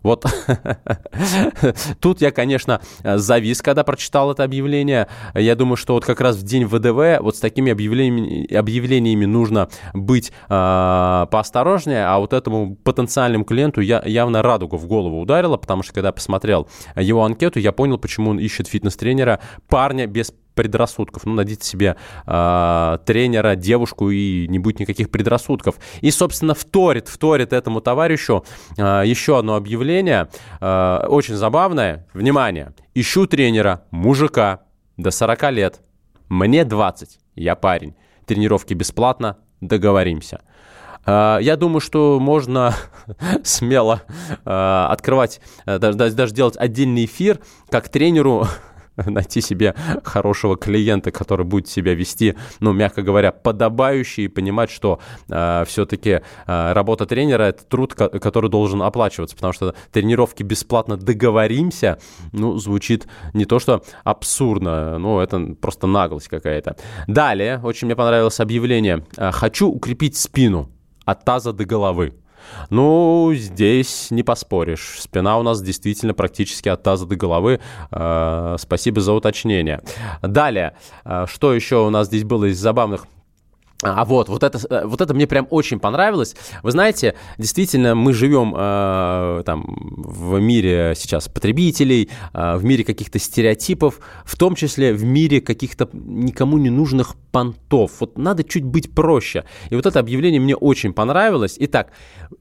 [0.02, 0.24] Вот
[2.00, 5.08] тут я, конечно, завис, когда прочитал это объявление.
[5.34, 9.68] Я думаю, что вот как раз в день ВДВ вот с такими объявлениями, объявлениями нужно
[9.92, 15.82] быть э, поосторожнее, а вот этому потенциальному клиенту я явно радугу в голову ударила, потому
[15.82, 21.24] что когда посмотрел его анкету, я понял, почему он ищет фитнес-тренера парня без предрассудков.
[21.24, 25.76] Ну, найдите себе э, тренера, девушку, и не будет никаких предрассудков.
[26.00, 28.44] И, собственно, вторит, вторит этому товарищу
[28.76, 30.28] э, еще одно объявление,
[30.60, 32.06] э, очень забавное.
[32.12, 34.62] Внимание, ищу тренера, мужика
[34.96, 35.80] до 40 лет,
[36.28, 37.94] мне 20, я парень,
[38.26, 40.42] тренировки бесплатно, договоримся.
[41.06, 42.74] Я думаю, что можно
[43.42, 44.02] смело
[44.44, 48.46] открывать, э, даже, даже делать отдельный эфир, как тренеру
[49.06, 55.00] найти себе хорошего клиента, который будет себя вести, ну, мягко говоря, подобающе и понимать, что
[55.28, 61.98] э, все-таки э, работа тренера это труд, который должен оплачиваться, потому что тренировки бесплатно договоримся,
[62.32, 66.76] ну, звучит не то что абсурдно, ну, это просто наглость какая-то.
[67.06, 69.04] Далее, очень мне понравилось объявление.
[69.16, 70.70] Хочу укрепить спину
[71.04, 72.14] от таза до головы.
[72.70, 74.96] Ну, здесь не поспоришь.
[75.00, 77.60] Спина у нас действительно практически от таза до головы.
[77.90, 79.80] Э, спасибо за уточнение.
[80.22, 80.74] Далее,
[81.04, 83.06] э, что еще у нас здесь было из забавных
[83.82, 86.36] а вот, вот это, э, вот это мне прям очень понравилось.
[86.62, 89.64] Вы знаете, действительно, мы живем э, там
[89.96, 95.88] в мире сейчас потребителей, э, в мире каких-то стереотипов, в том числе в мире каких-то
[95.92, 97.92] никому не нужных понтов.
[98.00, 99.44] Вот надо чуть быть проще.
[99.70, 101.56] И вот это объявление мне очень понравилось.
[101.58, 101.92] Итак,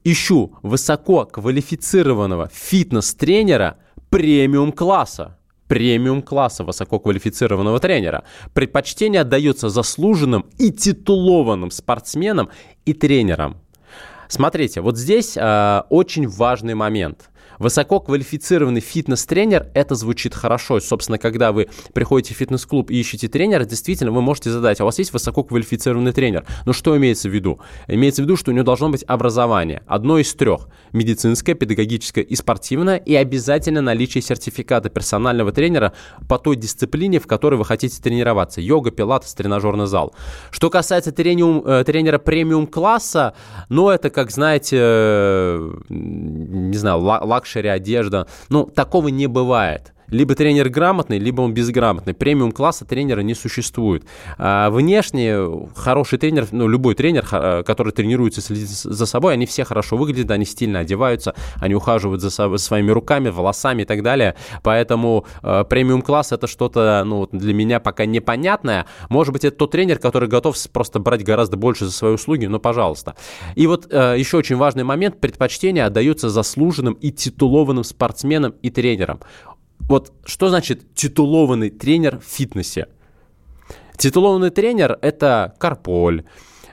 [0.04, 3.78] ищу высоко квалифицированного фитнес-тренера
[4.10, 5.38] премиум класса
[5.70, 8.24] премиум-класса высококвалифицированного тренера.
[8.54, 12.50] Предпочтение отдается заслуженным и титулованным спортсменам
[12.84, 13.56] и тренерам.
[14.26, 17.29] Смотрите, вот здесь э, очень важный момент.
[17.58, 20.80] Высококвалифицированный фитнес-тренер, это звучит хорошо.
[20.80, 24.86] Собственно, когда вы приходите в фитнес-клуб и ищете тренера, действительно, вы можете задать, а у
[24.86, 26.46] вас есть высококвалифицированный тренер.
[26.66, 27.60] Но что имеется в виду?
[27.88, 29.82] Имеется в виду, что у него должно быть образование.
[29.86, 30.68] Одно из трех.
[30.92, 32.96] Медицинское, педагогическое и спортивное.
[32.96, 35.92] И обязательно наличие сертификата персонального тренера
[36.28, 38.60] по той дисциплине, в которой вы хотите тренироваться.
[38.60, 40.14] Йога, пилатес, тренажерный зал.
[40.50, 43.34] Что касается трениум, э, тренера премиум-класса,
[43.68, 47.00] ну, это, как знаете, э, не знаю,
[47.40, 48.26] luxury одежда.
[48.50, 49.92] Ну, такого не бывает.
[50.10, 52.14] Либо тренер грамотный, либо он безграмотный.
[52.14, 54.04] Премиум класса тренера не существует.
[54.38, 55.36] А внешне
[55.74, 57.26] хороший тренер, ну, любой тренер,
[57.64, 62.58] который тренируется, за собой, они все хорошо выглядят, они стильно одеваются, они ухаживают за, собой,
[62.58, 64.36] своими руками, волосами и так далее.
[64.62, 68.86] Поэтому э, премиум класс это что-то, ну, для меня пока непонятное.
[69.08, 72.58] Может быть, это тот тренер, который готов просто брать гораздо больше за свои услуги, но
[72.58, 73.14] пожалуйста.
[73.54, 79.20] И вот э, еще очень важный момент, предпочтение отдается заслуженным и титулованным спортсменам и тренерам.
[79.88, 82.88] Вот что значит титулованный тренер в фитнесе?
[83.96, 86.24] Титулованный тренер– это Карполь,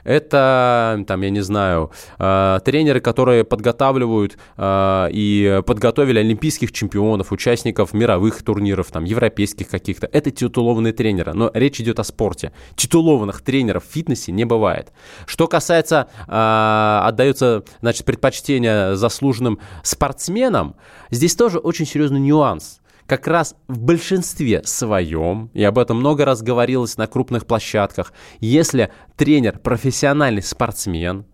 [0.08, 7.92] это, там, я не знаю, э, тренеры, которые подготавливают э, и подготовили олимпийских чемпионов, участников
[7.92, 10.08] мировых турниров, там, европейских каких-то.
[10.10, 11.34] Это титулованные тренеры.
[11.34, 12.52] Но речь идет о спорте.
[12.74, 14.92] Титулованных тренеров в фитнесе не бывает.
[15.26, 20.76] Что касается, э, отдается, значит, предпочтение заслуженным спортсменам,
[21.10, 26.42] здесь тоже очень серьезный нюанс как раз в большинстве своем, и об этом много раз
[26.42, 31.24] говорилось на крупных площадках, если тренер профессиональный спортсмен,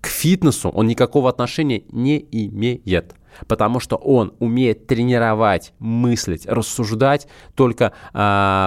[0.00, 3.14] к фитнесу он никакого отношения не имеет.
[3.46, 8.18] Потому что он умеет тренировать, мыслить, рассуждать только э,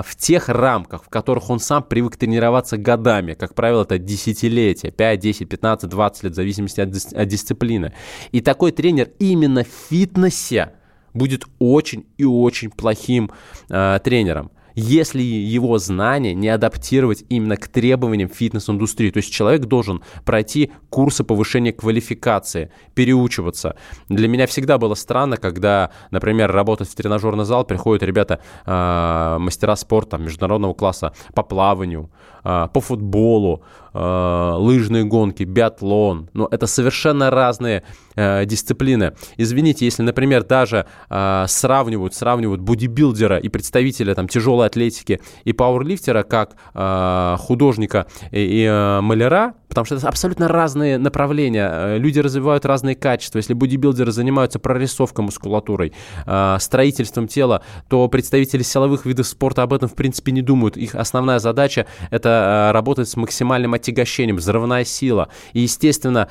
[0.05, 3.33] в тех рамках, в которых он сам привык тренироваться годами.
[3.33, 7.93] Как правило, это десятилетия, 5, 10, 15, 20 лет, в зависимости от, от дисциплины.
[8.31, 10.71] И такой тренер именно в фитнесе
[11.15, 13.31] будет очень и очень плохим
[13.69, 19.09] э, тренером если его знания не адаптировать именно к требованиям фитнес-индустрии.
[19.09, 23.77] То есть человек должен пройти курсы повышения квалификации, переучиваться.
[24.09, 29.75] Для меня всегда было странно, когда, например, работать в тренажерный зал приходят ребята, э, мастера
[29.75, 32.11] спорта международного класса по плаванию,
[32.43, 33.63] э, по футболу,
[33.95, 36.29] лыжные гонки, биатлон.
[36.33, 37.83] Но это совершенно разные
[38.15, 39.13] э, дисциплины.
[39.37, 46.23] Извините, если, например, даже э, сравнивают, сравнивают бодибилдера и представителя там тяжелой атлетики и пауэрлифтера
[46.23, 51.69] как э, художника и, и э, маляра, потому что это абсолютно разные направления.
[51.69, 53.39] Э, люди развивают разные качества.
[53.39, 55.91] Если бодибилдеры занимаются прорисовкой мускулатурой,
[56.25, 60.77] э, строительством тела, то представители силовых видов спорта об этом, в принципе, не думают.
[60.77, 65.27] Их основная задача– это э, работать с максимальным отягощением, взрывная сила.
[65.51, 66.29] И, естественно,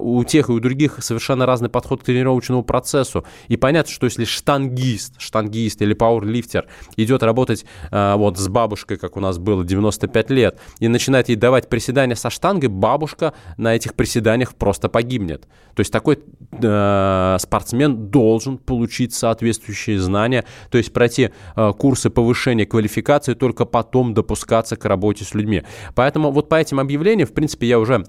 [0.00, 3.24] у тех и у других совершенно разный подход к тренировочному процессу.
[3.48, 9.20] И понятно, что если штангист, штангист или пауэрлифтер идет работать вот с бабушкой, как у
[9.20, 14.54] нас было 95 лет, и начинает ей давать приседания со штангой, бабушка на этих приседаниях
[14.54, 15.48] просто погибнет.
[15.74, 16.20] То есть такой
[16.52, 24.14] э, спортсмен должен получить соответствующие знания, то есть пройти э, курсы повышения квалификации, только потом
[24.14, 25.64] допускаться к работе с людьми.
[25.96, 28.04] Поэтому вот по этим объявлениям, в принципе, я уже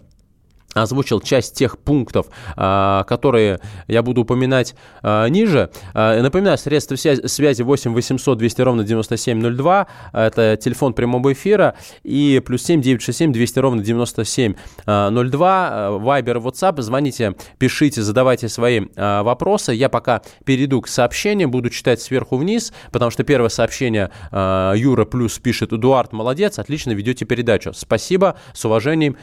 [0.74, 5.70] озвучил часть тех пунктов, а, которые я буду упоминать а, ниже.
[5.94, 9.88] А, напоминаю, средства связи 8 800 200 ровно 9702.
[10.14, 11.76] Это телефон прямого эфира.
[12.04, 15.92] И плюс 7 967 200 ровно 9702.
[15.98, 16.82] Вайбер, WhatsApp.
[16.82, 19.74] Звоните, пишите, задавайте свои вопросы.
[19.74, 25.40] Я пока перейду к сообщениям, буду читать сверху вниз, потому что первое сообщение Юра плюс
[25.40, 27.74] пишет Эдуард, молодец, отлично ведете передачу.
[27.74, 29.18] Спасибо, с уважением,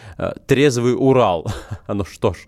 [0.47, 1.34] трезвый Урал.
[1.89, 2.39] ну что ж,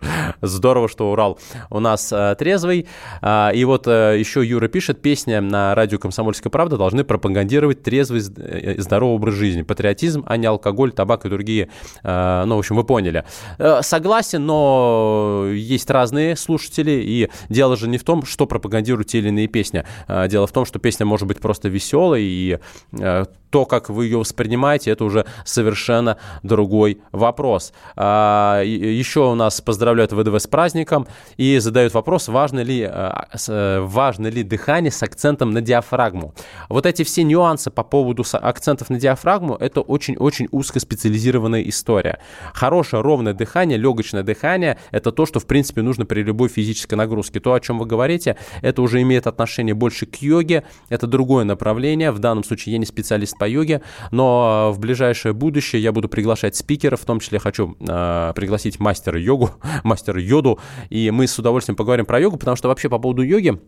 [0.43, 1.39] здорово, что Урал
[1.71, 2.87] у нас э, трезвый.
[3.23, 8.23] А, и вот э, еще Юра пишет, песня на радио «Комсомольская правда» должны пропагандировать трезвый
[8.37, 9.63] э, и здоровый образ жизни.
[9.63, 11.71] Патриотизм, а не алкоголь, табак и другие.
[12.03, 13.25] Э, ну, в общем, вы поняли.
[13.59, 19.19] Э, согласен, но есть разные слушатели, и дело же не в том, что пропагандируют те
[19.19, 19.85] или иные песни.
[20.09, 22.59] Э, дело в том, что песня может быть просто веселой, и
[22.93, 27.73] э, то, как вы ее воспринимаете, это уже совершенно другой вопрос.
[27.97, 33.81] А, еще у нас поздравляют ВДВ с праздником и задают вопрос, важно ли, а, э,
[33.81, 36.35] важно ли дыхание с акцентом на диафрагму.
[36.69, 42.21] Вот эти все нюансы по поводу акцентов на диафрагму, это очень-очень узкоспециализированная история.
[42.53, 47.41] Хорошее ровное дыхание, легочное дыхание, это то, что в принципе нужно при любой физической нагрузке.
[47.41, 52.11] То, о чем вы говорите, это уже имеет отношение больше к йоге, это другое направление.
[52.11, 56.57] В данном случае я не специалист по йоге, но в ближайшее будущее я буду приглашать
[56.57, 59.51] спикеров, в том числе хочу э, пригласить мастера йогу,
[59.85, 60.59] мастера йоду,
[60.91, 63.59] и мы с удовольствием поговорим про йогу, потому что вообще по поводу йоги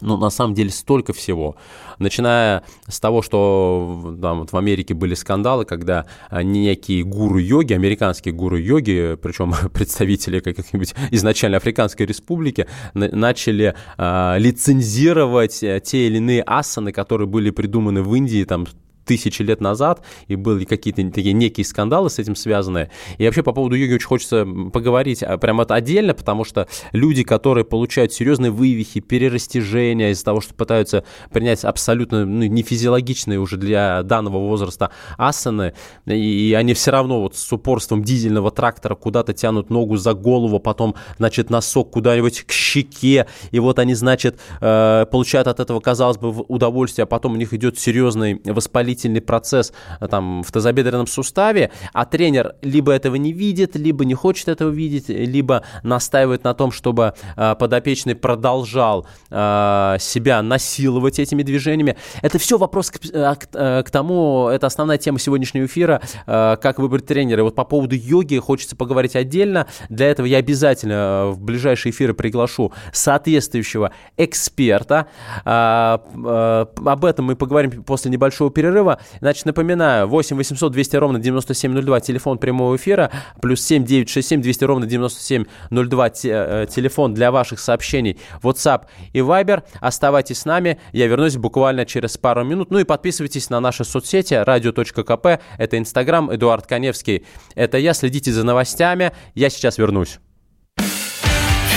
[0.00, 1.56] ну, на самом деле, столько всего.
[1.98, 8.34] Начиная с того, что там, вот в Америке были скандалы, когда некие гуру йоги, американские
[8.34, 16.92] гуру йоги, причем представители каких-нибудь изначально Африканской республики, начали э, лицензировать те или иные асаны,
[16.92, 18.66] которые были придуманы в Индии там
[19.08, 22.90] тысячи лет назад, и были какие-то такие некие скандалы с этим связанные.
[23.16, 27.64] И вообще по поводу йоги очень хочется поговорить а, прямо отдельно, потому что люди, которые
[27.64, 34.38] получают серьезные вывихи, перерастяжения из-за того, что пытаются принять абсолютно ну, нефизиологичные уже для данного
[34.38, 35.72] возраста асаны,
[36.06, 40.94] и они все равно вот с упорством дизельного трактора куда-то тянут ногу за голову, потом,
[41.16, 46.44] значит, носок куда-нибудь к щеке, и вот они, значит, э, получают от этого, казалось бы,
[46.48, 52.04] удовольствие, а потом у них идет серьезный воспалительный процесс э, там в тазобедренном суставе, а
[52.04, 57.14] тренер либо этого не видит, либо не хочет этого видеть, либо настаивает на том, чтобы
[57.36, 61.96] э, подопечный продолжал себя насиловать этими движениями.
[62.22, 67.42] Это все вопрос к, к, к тому, это основная тема сегодняшнего эфира, как выбрать тренера.
[67.42, 69.66] Вот по поводу йоги хочется поговорить отдельно.
[69.88, 75.06] Для этого я обязательно в ближайшие эфиры приглашу соответствующего эксперта.
[75.44, 78.87] А, а, об этом мы поговорим после небольшого перерыва.
[79.20, 83.10] Значит, напоминаю, 8 800 200 ровно 9702, телефон прямого эфира,
[83.40, 89.62] плюс 7 967 200 ровно 9702, э, телефон для ваших сообщений, WhatsApp и Viber.
[89.80, 92.70] Оставайтесь с нами, я вернусь буквально через пару минут.
[92.70, 98.44] Ну и подписывайтесь на наши соцсети, радио.кп, это Инстаграм, Эдуард Коневский, это я, следите за
[98.44, 100.18] новостями, я сейчас вернусь.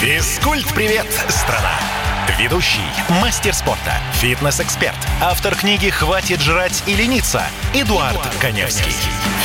[0.01, 1.90] Физкульт-привет, страна!
[2.41, 2.81] Ведущий,
[3.21, 8.95] мастер спорта, фитнес-эксперт, автор книги «Хватит жрать и лениться» Эдуард, Эдуард Коневский.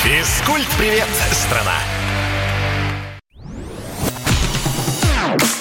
[0.03, 1.75] Физкульт-привет, страна!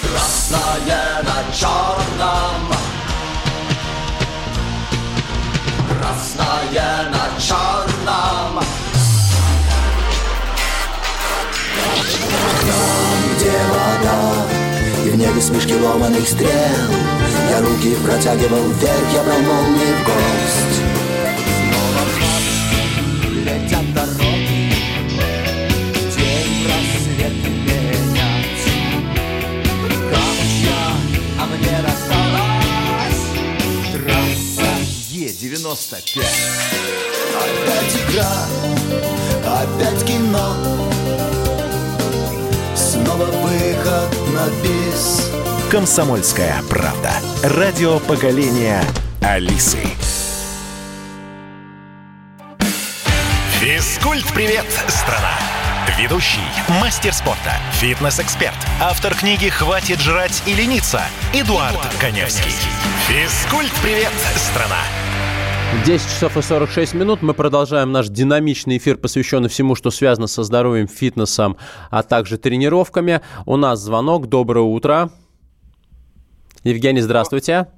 [0.00, 2.72] Красное на черном
[5.90, 8.64] Красное на черном
[12.62, 14.35] Там, где вода
[15.40, 16.50] смешки ломаных стрел.
[17.50, 20.80] Я руки протягивал вверх, я брал молнии в гость.
[21.60, 22.02] Снова
[23.44, 24.72] летят дороги
[26.16, 28.64] День рассвет менять
[30.10, 30.82] Камучья,
[31.38, 33.22] а мне рассталась.
[33.92, 34.70] Трасса
[35.10, 36.22] Е-95
[37.36, 38.34] Опять игра,
[39.44, 40.46] опять кино.
[42.74, 45.25] Снова выход на бис.
[45.70, 47.10] Комсомольская правда.
[47.42, 48.84] Радио поколения
[49.20, 49.80] Алисы.
[53.58, 55.32] Физкульт-привет, страна!
[55.98, 56.38] Ведущий,
[56.80, 61.00] мастер спорта, фитнес-эксперт, автор книги «Хватит жрать и лениться»
[61.34, 62.52] Эдуард, Эдуард Коневский.
[63.08, 64.84] Физкульт-привет, страна!
[65.84, 67.22] 10 часов и 46 минут.
[67.22, 71.56] Мы продолжаем наш динамичный эфир, посвященный всему, что связано со здоровьем, фитнесом,
[71.90, 73.20] а также тренировками.
[73.46, 74.28] У нас звонок.
[74.28, 75.10] Доброе утро.
[76.66, 77.68] Евгений, здравствуйте.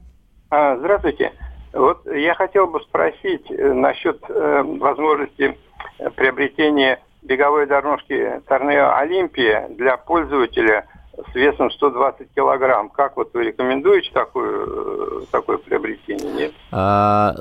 [0.48, 1.32] А, здравствуйте.
[1.74, 5.58] Вот я хотел бы спросить э, насчет э, возможности
[6.16, 10.86] приобретения беговой дорожки Торнео Олимпия для пользователя–
[11.30, 12.88] с весом 120 килограмм.
[12.90, 16.32] Как вот вы рекомендуете такое, э, такое приобретение?
[16.32, 16.52] Нет?
[16.70, 17.34] А,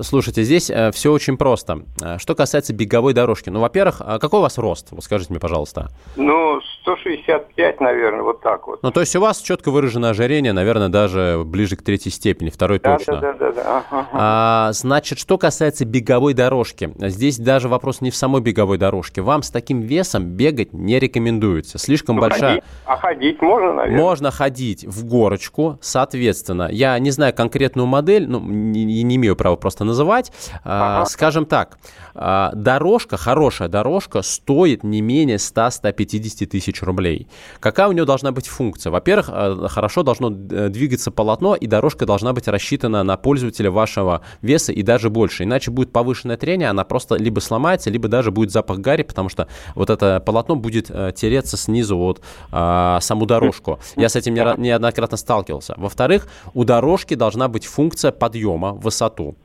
[0.00, 1.82] слушайте, здесь э, все очень просто.
[2.18, 3.50] Что касается беговой дорожки.
[3.50, 4.88] Ну, во-первых, а какой у вас рост?
[4.90, 5.88] Вот скажите мне, пожалуйста.
[6.16, 8.82] Ну, 165, наверное, вот так вот.
[8.82, 12.80] Ну, то есть у вас четко выражено ожирение, наверное, даже ближе к третьей степени, второй
[12.80, 13.16] да, точно.
[13.20, 13.52] Да, да, да.
[13.52, 13.84] да.
[13.90, 14.08] Ага.
[14.12, 16.92] А, значит, что касается беговой дорожки.
[16.98, 19.22] Здесь даже вопрос не в самой беговой дорожке.
[19.22, 21.78] Вам с таким весом бегать не рекомендуется.
[21.78, 22.50] Слишком ну, большая...
[22.50, 24.00] Ходить, а ходить можно, наверное?
[24.00, 26.68] Можно ходить в горочку, соответственно.
[26.70, 30.32] Я не знаю конкретную модель, ну, не, не имею права просто называть.
[30.64, 31.06] А, ага.
[31.06, 31.78] Скажем так,
[32.14, 37.26] а, дорожка, хорошая дорожка стоит не менее 100-150 тысяч рублей.
[37.60, 38.90] Какая у нее должна быть функция?
[38.90, 44.22] Во-первых, а, хорошо должно э, двигаться полотно, и дорожка должна быть рассчитана на пользователя вашего
[44.40, 45.42] веса и даже больше.
[45.44, 49.48] Иначе будет повышенное трение, она просто либо сломается, либо даже будет запах гари, потому что
[49.74, 53.78] вот это полотно будет э, тереться снизу от а, саму дорожку.
[53.96, 55.74] Я с этим неоднократно сталкивался.
[55.76, 59.36] Во-вторых, у дорожки должна быть функция подъема высоту.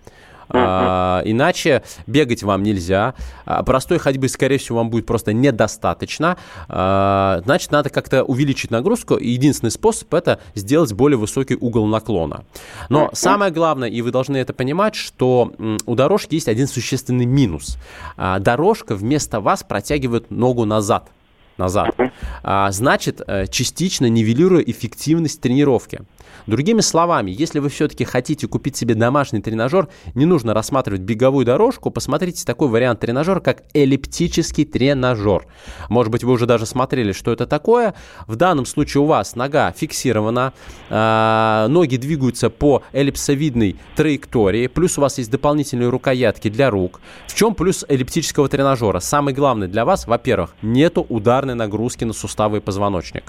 [0.49, 3.13] А, иначе бегать вам нельзя.
[3.45, 6.37] А, простой ходьбы, скорее всего, вам будет просто недостаточно.
[6.67, 9.15] А, значит, надо как-то увеличить нагрузку.
[9.15, 12.45] И единственный способ это сделать более высокий угол наклона.
[12.89, 15.53] Но самое главное, и вы должны это понимать, что
[15.85, 17.77] у дорожки есть один существенный минус.
[18.15, 21.09] А, дорожка вместо вас протягивает ногу назад
[21.57, 21.95] назад.
[22.43, 26.01] А, значит, э, частично нивелируя эффективность тренировки.
[26.47, 31.91] Другими словами, если вы все-таки хотите купить себе домашний тренажер, не нужно рассматривать беговую дорожку,
[31.91, 35.45] посмотрите такой вариант тренажера, как эллиптический тренажер.
[35.89, 37.95] Может быть, вы уже даже смотрели, что это такое.
[38.27, 40.53] В данном случае у вас нога фиксирована,
[40.89, 47.01] э, ноги двигаются по эллипсовидной траектории, плюс у вас есть дополнительные рукоятки для рук.
[47.27, 49.01] В чем плюс эллиптического тренажера?
[49.01, 53.25] Самый главный для вас, во-первых, нету ударной нагрузки на суставы и позвоночник.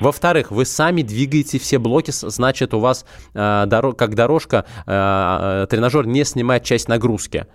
[0.00, 5.66] Во-вторых, вы сами двигаете все блоки, значит, у вас э, дорог, как дорожка, э, э,
[5.68, 7.46] тренажер не снимает часть нагрузки.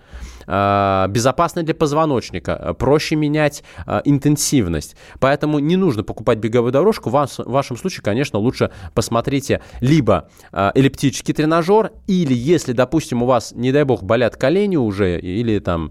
[0.50, 4.96] Э, безопасно для позвоночника, э, проще менять э, интенсивность.
[5.20, 7.08] Поэтому не нужно покупать беговую дорожку.
[7.08, 13.70] В вашем случае, конечно, лучше посмотрите либо эллиптический тренажер, или если, допустим, у вас, не
[13.72, 15.90] дай бог, болят колени уже, или там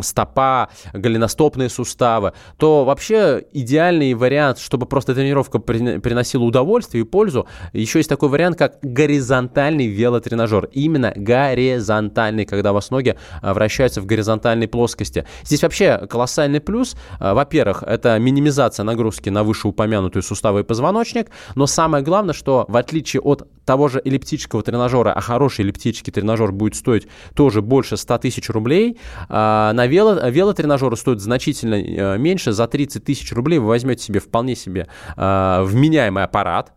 [0.00, 7.98] стопа, голеностопные суставы, то вообще идеальный вариант, чтобы просто тренировка приносила удовольствие и пользу, еще
[7.98, 10.68] есть такой вариант, как горизонтальный велотренажер.
[10.72, 15.26] Именно горизонтальный, когда у вас ноги а, вращаются в горизонтальной плоскости.
[15.44, 16.96] Здесь вообще колоссальный плюс.
[17.20, 22.76] А, во-первых, это минимизация нагрузки на вышеупомянутую суставы и позвоночник, но самое главное, что в
[22.76, 28.18] отличие от того же эллиптического тренажера, а хороший эллиптический тренажер будет стоить тоже больше 100
[28.18, 28.98] тысяч рублей,
[29.28, 34.20] а, на вело, велотренажеры стоят значительно э, меньше, за 30 тысяч рублей вы возьмете себе
[34.20, 36.72] вполне себе вменяемый аппарат,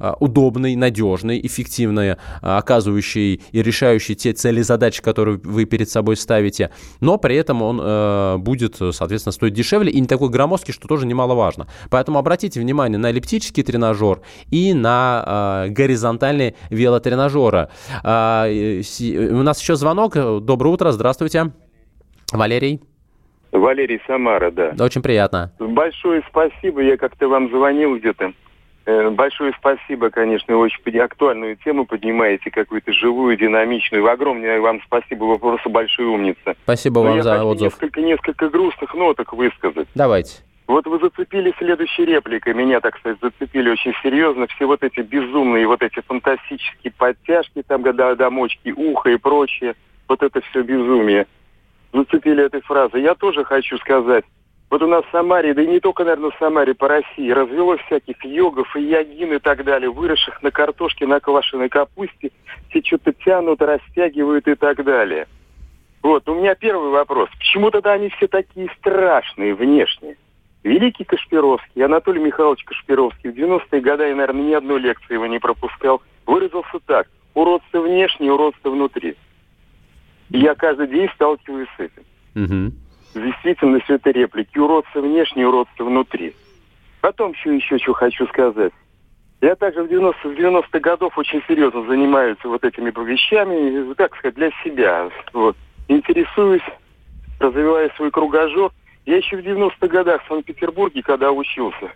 [0.00, 5.88] а, удобный, надежный, эффективный, а, оказывающий и решающий те цели и задачи, которые вы перед
[5.88, 6.70] собой ставите,
[7.00, 11.06] но при этом он э, будет, соответственно, стоить дешевле и не такой громоздкий, что тоже
[11.06, 11.66] немаловажно.
[11.90, 14.20] Поэтому обратите внимание на эллиптический тренажер
[14.50, 17.68] и на э, горизонтальные велотренажеры.
[18.04, 18.82] Э,
[19.30, 20.14] у нас еще звонок.
[20.14, 21.52] Доброе утро, здравствуйте.
[22.32, 22.80] Валерий.
[23.52, 24.74] Валерий Самара, да.
[24.78, 25.52] Очень приятно.
[25.58, 26.82] Большое спасибо.
[26.82, 28.47] Я как-то вам звонил где-то Э,
[29.10, 34.08] большое спасибо, конечно, очень актуальную тему поднимаете, какую-то живую, динамичную.
[34.10, 36.56] Огромное вам спасибо, вы просто большой умница.
[36.62, 37.72] Спасибо Но вам за отзыв.
[37.72, 39.88] Несколько, несколько грустных ноток высказать.
[39.94, 40.42] Давайте.
[40.66, 44.46] Вот вы зацепили следующей репликой, меня, так сказать, зацепили очень серьезно.
[44.48, 49.74] Все вот эти безумные, вот эти фантастические подтяжки, там, домочки, ухо и прочее,
[50.08, 51.26] вот это все безумие.
[51.92, 53.02] Зацепили этой фразой.
[53.02, 54.24] Я тоже хочу сказать,
[54.70, 57.80] вот у нас в Самаре, да и не только, наверное, в Самаре, по России, развелось
[57.82, 62.32] всяких йогов и йогин и так далее, выросших на картошке, на квашеной капусте,
[62.68, 65.26] все что-то тянут, растягивают и так далее.
[66.02, 67.30] Вот, у меня первый вопрос.
[67.38, 70.16] Почему тогда они все такие страшные внешне?
[70.64, 75.38] Великий Кашпировский, Анатолий Михайлович Кашпировский, в 90-е годы я, наверное, ни одной лекции его не
[75.38, 77.08] пропускал, выразился так.
[77.32, 79.16] Уродство внешне, уродство внутри.
[80.30, 82.02] И я каждый день сталкиваюсь с этим.
[82.34, 82.72] Угу
[83.18, 84.58] действительно все это реплики.
[84.58, 86.34] Уродцы внешне, уродцы внутри.
[87.00, 88.72] Потом еще, еще что хочу сказать.
[89.40, 94.34] Я также в 90 в 90 годов очень серьезно занимаюсь вот этими вещами, как сказать,
[94.34, 95.08] для себя.
[95.32, 95.56] Вот.
[95.86, 96.62] Интересуюсь,
[97.38, 98.72] развиваю свой кругожор.
[99.06, 101.92] Я еще в 90-х годах в Санкт-Петербурге, когда учился,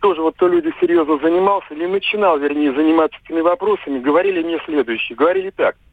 [0.00, 5.16] тоже вот то люди серьезно занимался, или начинал, вернее, заниматься этими вопросами, говорили мне следующее.
[5.16, 5.76] Говорили так–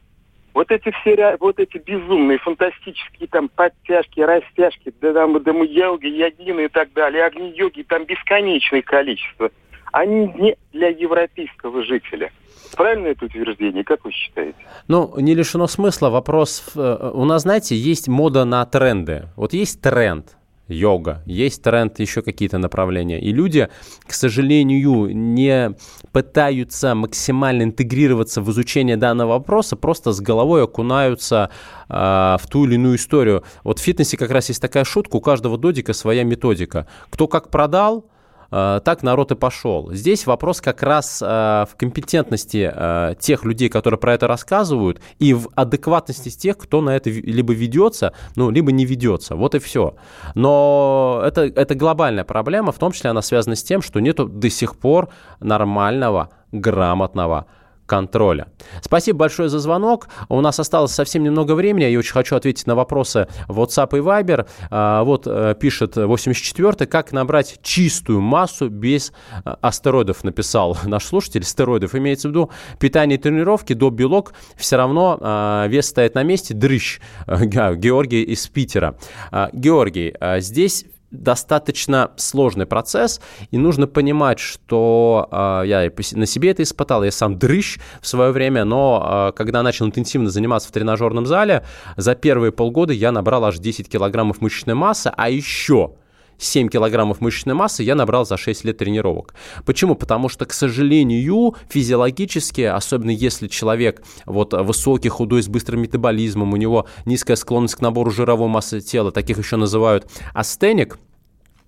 [0.54, 6.68] вот эти все, вот эти безумные, фантастические там подтяжки, растяжки, да там, йоги, ягины и
[6.68, 9.50] так далее, огни-йоги, там бесконечное количество.
[9.92, 12.30] Они не для европейского жителя.
[12.76, 13.82] Правильно это утверждение?
[13.82, 14.58] Как вы считаете?
[14.86, 16.10] Ну, не лишено смысла.
[16.10, 16.72] Вопрос...
[16.76, 19.24] Э, у нас, знаете, есть мода на тренды.
[19.36, 20.36] Вот есть тренд
[20.70, 23.20] йога, есть тренд, еще какие-то направления.
[23.20, 23.68] И люди,
[24.06, 25.74] к сожалению, не
[26.12, 31.50] пытаются максимально интегрироваться в изучение данного вопроса, просто с головой окунаются
[31.88, 33.44] э, в ту или иную историю.
[33.64, 36.86] Вот в фитнесе как раз есть такая шутка, у каждого додика своя методика.
[37.10, 38.06] Кто как продал,
[38.50, 39.92] так народ и пошел.
[39.92, 45.34] Здесь вопрос как раз э, в компетентности э, тех людей, которые про это рассказывают, и
[45.34, 49.36] в адекватности тех, кто на это либо ведется, ну, либо не ведется.
[49.36, 49.94] Вот и все.
[50.34, 54.50] Но это, это глобальная проблема, в том числе она связана с тем, что нету до
[54.50, 55.08] сих пор
[55.40, 57.46] нормального, грамотного
[57.90, 58.46] контроля.
[58.82, 60.08] Спасибо большое за звонок.
[60.28, 61.82] У нас осталось совсем немного времени.
[61.86, 64.46] Я очень хочу ответить на вопросы WhatsApp и Viber.
[64.70, 69.12] А, вот э, пишет 84-й, как набрать чистую массу без
[69.44, 71.42] э, астероидов, написал наш слушатель.
[71.42, 74.34] Стероидов имеется в виду питание и тренировки до белок.
[74.56, 76.54] Все равно а, вес стоит на месте.
[76.54, 77.00] Дрыщ.
[77.26, 78.96] Георгий из Питера.
[79.32, 86.62] А, Георгий, здесь достаточно сложный процесс, и нужно понимать, что э, я на себе это
[86.62, 91.26] испытал, я сам дрыщ в свое время, но э, когда начал интенсивно заниматься в тренажерном
[91.26, 91.64] зале,
[91.96, 95.94] за первые полгода я набрал аж 10 килограммов мышечной массы, а еще
[96.40, 99.34] 7 килограммов мышечной массы я набрал за 6 лет тренировок.
[99.64, 99.94] Почему?
[99.94, 106.56] Потому что, к сожалению, физиологически, особенно если человек вот высокий, худой, с быстрым метаболизмом, у
[106.56, 110.98] него низкая склонность к набору жировой массы тела, таких еще называют астеник–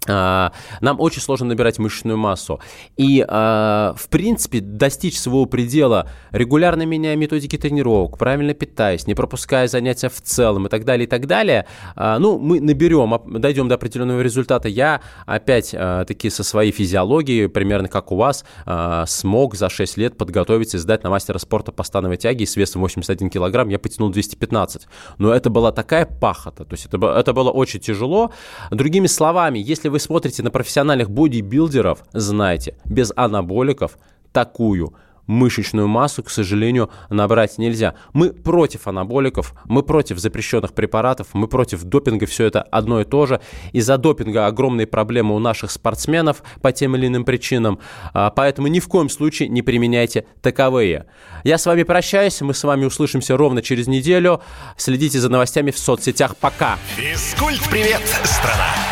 [0.06, 2.60] нам очень сложно набирать мышечную массу.
[2.96, 9.68] И, а, в принципе, достичь своего предела, регулярно меняя методики тренировок, правильно питаясь, не пропуская
[9.68, 13.76] занятия в целом и так далее, и так далее, а, ну, мы наберем, дойдем до
[13.76, 14.68] определенного результата.
[14.68, 18.44] Я, опять-таки, со своей физиологией, примерно как у вас,
[19.06, 22.82] смог за 6 лет подготовиться и сдать на мастера спорта по становой тяге с весом
[22.82, 24.86] 81 килограмм я потянул 215.
[25.18, 28.32] Но это была такая пахота, то есть это, это было очень тяжело.
[28.70, 33.98] Другими словами, если вы смотрите на профессиональных бодибилдеров, знайте, без анаболиков
[34.32, 34.94] такую
[35.26, 37.94] мышечную массу, к сожалению, набрать нельзя.
[38.12, 43.26] Мы против анаболиков, мы против запрещенных препаратов, мы против допинга, все это одно и то
[43.26, 43.40] же.
[43.72, 47.78] Из-за допинга огромные проблемы у наших спортсменов по тем или иным причинам,
[48.12, 51.06] а, поэтому ни в коем случае не применяйте таковые.
[51.44, 54.40] Я с вами прощаюсь, мы с вами услышимся ровно через неделю.
[54.76, 56.36] Следите за новостями в соцсетях.
[56.36, 56.78] Пока!
[56.96, 58.91] Физкульт-привет, страна!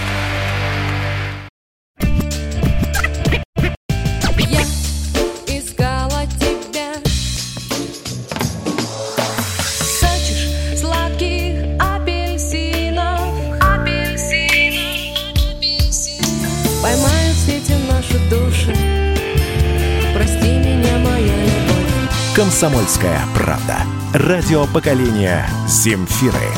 [22.41, 23.83] «Комсомольская правда».
[24.15, 26.49] Радио поколения «Земфиры».